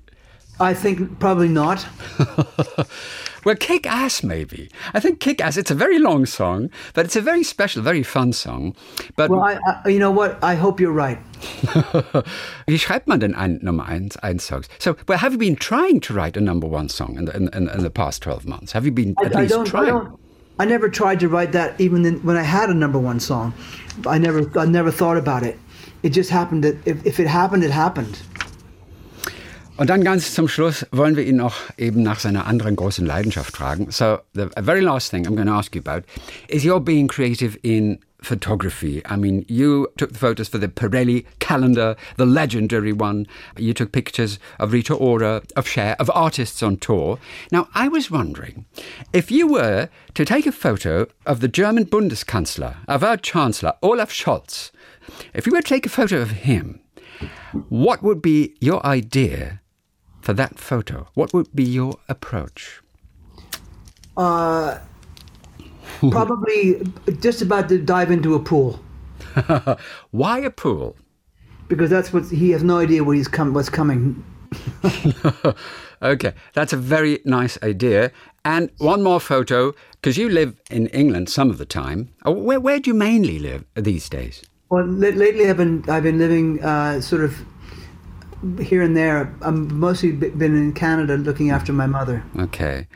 I 0.59 0.73
think 0.73 1.19
probably 1.19 1.47
not. 1.47 1.85
well, 3.45 3.55
Kick 3.55 3.85
Ass, 3.85 4.23
maybe. 4.23 4.71
I 4.95 4.99
think 4.99 5.19
Kick 5.19 5.41
Ass, 5.41 5.57
it's 5.57 5.69
a 5.69 5.75
very 5.75 5.99
long 5.99 6.25
song, 6.25 6.71
but 6.95 7.05
it's 7.05 7.15
a 7.15 7.21
very 7.21 7.43
special, 7.43 7.83
very 7.83 8.01
fun 8.01 8.33
song. 8.33 8.75
But 9.15 9.29
well, 9.29 9.41
I, 9.41 9.59
I, 9.85 9.89
you 9.89 9.99
know 9.99 10.09
what? 10.09 10.43
I 10.43 10.55
hope 10.55 10.79
you're 10.79 10.91
right. 10.91 11.19
Wie 12.65 12.79
schreibt 12.79 13.05
man 13.05 13.19
denn 13.19 13.35
ein 13.35 13.59
Nummer 13.61 13.87
1 13.87 14.17
ein 14.23 14.39
Songs? 14.39 14.67
So, 14.79 14.95
well, 15.07 15.19
have 15.19 15.33
you 15.33 15.37
been 15.37 15.55
trying 15.55 15.99
to 16.01 16.15
write 16.15 16.35
a 16.35 16.41
number 16.41 16.65
one 16.65 16.89
song 16.89 17.15
in 17.15 17.25
the, 17.25 17.35
in, 17.35 17.49
in, 17.49 17.69
in 17.69 17.83
the 17.83 17.91
past 17.91 18.23
12 18.23 18.47
months? 18.47 18.71
Have 18.71 18.85
you 18.85 18.91
been 18.91 19.13
at 19.23 19.35
I, 19.35 19.41
least 19.41 19.53
I 19.53 19.57
don't, 19.57 19.67
trying? 19.67 20.17
I, 20.59 20.65
never 20.65 20.89
tried 20.89 21.19
to 21.21 21.27
write 21.27 21.51
that 21.53 21.79
even 21.79 22.05
in, 22.05 22.19
when 22.23 22.37
I 22.37 22.43
had 22.43 22.69
a 22.69 22.73
number 22.73 22.99
one 22.99 23.19
song. 23.19 23.53
I 24.05 24.17
never, 24.17 24.49
I 24.59 24.65
never 24.65 24.91
thought 24.91 25.17
about 25.17 25.43
it. 25.43 25.57
It 26.03 26.09
just 26.09 26.29
happened 26.29 26.63
that 26.63 26.75
if, 26.85 27.05
if 27.05 27.19
it 27.19 27.27
happened, 27.27 27.63
it 27.63 27.71
happened. 27.71 28.21
Und 29.77 29.89
dann 29.89 30.03
ganz 30.03 30.33
zum 30.33 30.49
Schluss 30.49 30.85
wollen 30.91 31.15
wir 31.15 31.25
ihn 31.25 31.37
noch 31.37 31.55
eben 31.77 32.03
nach 32.03 32.19
seiner 32.19 32.45
anderen 32.45 32.75
großen 32.75 33.05
Leidenschaft 33.05 33.55
fragen. 33.55 33.91
So, 33.91 34.19
the 34.33 34.49
very 34.61 34.81
last 34.81 35.09
thing 35.09 35.25
I'm 35.25 35.35
going 35.35 35.47
to 35.47 35.53
ask 35.53 35.73
you 35.73 35.81
about 35.81 36.05
is 36.49 36.65
your 36.65 36.81
being 36.81 37.07
creative 37.07 37.57
in 37.61 37.99
photography. 38.21 39.01
I 39.05 39.15
mean, 39.15 39.45
you 39.47 39.91
took 39.97 40.11
the 40.11 40.19
photos 40.19 40.49
for 40.49 40.57
the 40.57 40.67
Pirelli 40.67 41.25
calendar, 41.39 41.95
the 42.17 42.25
legendary 42.25 42.93
one. 42.93 43.27
You 43.57 43.73
took 43.73 43.91
pictures 43.91 44.39
of 44.59 44.73
Rita 44.73 44.93
Ora, 44.93 45.41
of 45.55 45.67
Cher, 45.67 45.95
of 45.99 46.11
artists 46.13 46.61
on 46.61 46.77
tour. 46.77 47.19
Now, 47.51 47.69
I 47.73 47.87
was 47.87 48.11
wondering 48.11 48.65
if 49.13 49.31
you 49.31 49.47
were 49.47 49.89
to 50.13 50.25
take 50.25 50.45
a 50.45 50.51
photo 50.51 51.07
of 51.25 51.39
the 51.39 51.47
German 51.47 51.85
Bundeskanzler, 51.85 52.77
of 52.87 53.03
our 53.03 53.17
Chancellor, 53.17 53.73
Olaf 53.81 54.11
Scholz, 54.11 54.71
if 55.33 55.45
you 55.45 55.53
were 55.53 55.61
to 55.61 55.67
take 55.67 55.85
a 55.85 55.89
photo 55.89 56.21
of 56.21 56.31
him, 56.31 56.81
what 57.69 58.03
would 58.03 58.21
be 58.21 58.55
your 58.59 58.85
idea 58.85 59.61
for 60.21 60.33
that 60.33 60.59
photo? 60.59 61.07
What 61.13 61.33
would 61.33 61.53
be 61.55 61.63
your 61.63 61.95
approach? 62.07 62.81
Uh, 64.15 64.79
probably 66.11 66.81
just 67.19 67.41
about 67.41 67.69
to 67.69 67.77
dive 67.77 68.11
into 68.11 68.35
a 68.35 68.39
pool. 68.39 68.79
Why 70.11 70.39
a 70.39 70.49
pool? 70.49 70.95
Because 71.67 71.89
that's 71.89 72.11
what 72.11 72.25
he 72.25 72.51
has 72.51 72.63
no 72.63 72.79
idea 72.79 73.03
what 73.03 73.15
he's 73.15 73.27
come, 73.27 73.53
what's 73.53 73.69
coming. 73.69 74.23
okay, 76.01 76.33
that's 76.53 76.73
a 76.73 76.77
very 76.77 77.19
nice 77.25 77.61
idea. 77.61 78.11
And 78.43 78.71
one 78.77 79.03
more 79.03 79.19
photo, 79.19 79.73
because 79.93 80.17
you 80.17 80.29
live 80.29 80.59
in 80.71 80.87
England 80.87 81.29
some 81.29 81.49
of 81.49 81.57
the 81.57 81.65
time. 81.65 82.09
Oh, 82.25 82.31
Where, 82.31 82.59
where 82.59 82.79
do 82.79 82.89
you 82.89 82.93
mainly 82.95 83.37
live 83.37 83.65
these 83.75 84.09
days? 84.09 84.43
Well, 84.69 84.85
lately 84.85 85.49
I've 85.49 85.57
been 85.57 85.83
I've 85.89 86.03
been 86.03 86.19
living 86.19 86.63
uh, 86.63 87.01
sort 87.01 87.23
of 87.23 87.35
here 88.61 88.81
and 88.81 88.95
there. 88.95 89.35
I've 89.41 89.53
mostly 89.53 90.11
been 90.11 90.55
in 90.55 90.73
Canada 90.73 91.17
looking 91.17 91.49
after 91.51 91.73
my 91.73 91.87
mother. 91.87 92.23
Okay. 92.37 92.87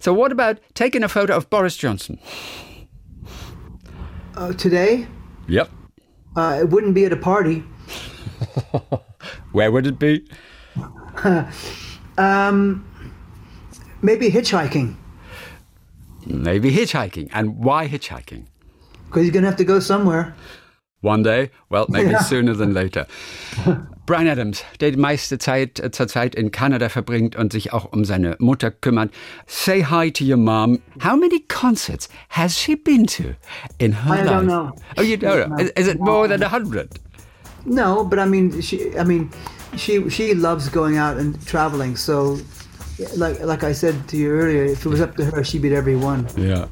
So, 0.00 0.12
what 0.14 0.32
about 0.32 0.58
taking 0.74 1.02
a 1.02 1.08
photo 1.08 1.36
of 1.36 1.48
Boris 1.50 1.76
Johnson? 1.76 2.18
Uh, 4.36 4.52
today, 4.52 5.06
Yep. 5.48 5.70
uh, 6.36 6.58
it 6.60 6.68
wouldn't 6.70 6.94
be 6.94 7.04
at 7.06 7.12
a 7.12 7.16
party. 7.16 7.64
Where 9.52 9.70
would 9.70 9.86
it 9.86 9.98
be? 9.98 10.26
Um, 12.18 12.82
maybe 14.00 14.30
hitchhiking 14.30 14.96
Maybe 16.24 16.72
hitchhiking. 16.72 17.28
And 17.30 17.58
why 17.58 17.88
hitchhiking? 17.88 18.46
because 19.06 19.22
he's 19.24 19.30
gonna 19.32 19.46
have 19.46 19.56
to 19.56 19.64
go 19.64 19.80
somewhere. 19.80 20.34
One 21.02 21.22
day? 21.22 21.50
Well, 21.68 21.86
maybe 21.88 22.10
Ja. 22.12 22.22
sooner 22.22 22.54
than 22.54 22.72
later. 22.72 23.06
Bryan 24.06 24.28
Adams, 24.28 24.64
der 24.80 24.92
die 24.92 24.96
meiste 24.96 25.38
Zeit 25.38 25.78
äh, 25.80 25.90
zurzeit 25.90 26.34
in 26.34 26.50
Kanada 26.52 26.88
verbringt 26.88 27.36
und 27.36 27.52
sich 27.52 27.72
auch 27.72 27.92
um 27.92 28.04
seine 28.04 28.36
Mutter 28.38 28.70
kümmert. 28.70 29.10
Say 29.46 29.82
hi 29.84 30.10
to 30.10 30.24
your 30.24 30.36
mom. 30.38 30.80
How 31.04 31.16
many 31.16 31.40
concerts 31.48 32.08
has 32.30 32.56
she 32.58 32.76
been 32.76 33.06
to 33.08 33.34
in 33.78 33.92
her 34.04 34.14
I 34.14 34.22
life? 34.22 34.30
don't 34.30 34.46
know. 34.46 34.72
Oh, 34.96 35.02
you 35.02 35.16
don't 35.16 35.48
know? 35.50 35.56
Is, 35.58 35.70
is 35.76 35.86
it 35.88 35.98
more 36.00 36.28
than 36.28 36.42
a 36.42 36.48
hundred? 36.48 36.88
No, 37.66 38.04
but 38.04 38.18
I 38.18 38.24
mean, 38.26 38.60
she. 38.62 38.96
I 38.98 39.04
mean, 39.04 39.28
she 39.76 40.08
she 40.08 40.34
loves 40.34 40.68
going 40.70 40.96
out 40.98 41.18
and 41.18 41.36
traveling. 41.46 41.96
So, 41.96 42.38
like 43.16 43.40
like 43.44 43.64
I 43.64 43.72
said 43.74 43.94
to 44.08 44.16
you 44.16 44.30
earlier, 44.30 44.64
if 44.64 44.86
it 44.86 44.88
was 44.88 45.00
up 45.00 45.16
to 45.16 45.24
her, 45.24 45.42
she'd 45.44 45.62
beat 45.62 45.72
every 45.72 45.96
one. 45.96 46.26
Ja. 46.36 46.66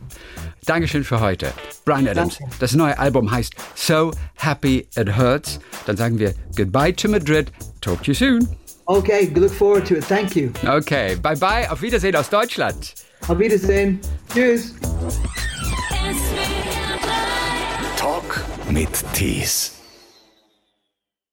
Dankeschön 0.64 1.04
für 1.04 1.20
heute. 1.20 1.52
Brian 1.84 2.08
Adams. 2.08 2.38
Danke. 2.38 2.56
Das 2.58 2.74
neue 2.74 2.98
Album 2.98 3.30
heißt 3.30 3.54
So 3.74 4.12
Happy 4.36 4.86
It 4.96 5.16
Hurts. 5.16 5.60
Dann 5.86 5.96
sagen 5.96 6.18
wir 6.18 6.34
Goodbye 6.56 6.94
to 6.94 7.08
Madrid. 7.08 7.52
Talk 7.80 8.02
to 8.02 8.12
you 8.12 8.14
soon. 8.14 8.48
Okay, 8.86 9.30
look 9.34 9.50
forward 9.50 9.86
to 9.88 9.94
it. 9.94 10.04
Thank 10.04 10.36
you. 10.36 10.50
Okay, 10.66 11.16
bye 11.16 11.36
bye. 11.36 11.70
Auf 11.70 11.80
Wiedersehen 11.82 12.14
aus 12.16 12.28
Deutschland. 12.28 12.94
Auf 13.26 13.38
Wiedersehen. 13.38 13.98
Tschüss. 14.32 14.74
Talk 17.96 18.42
mit 18.70 18.90
Tees. 19.14 19.73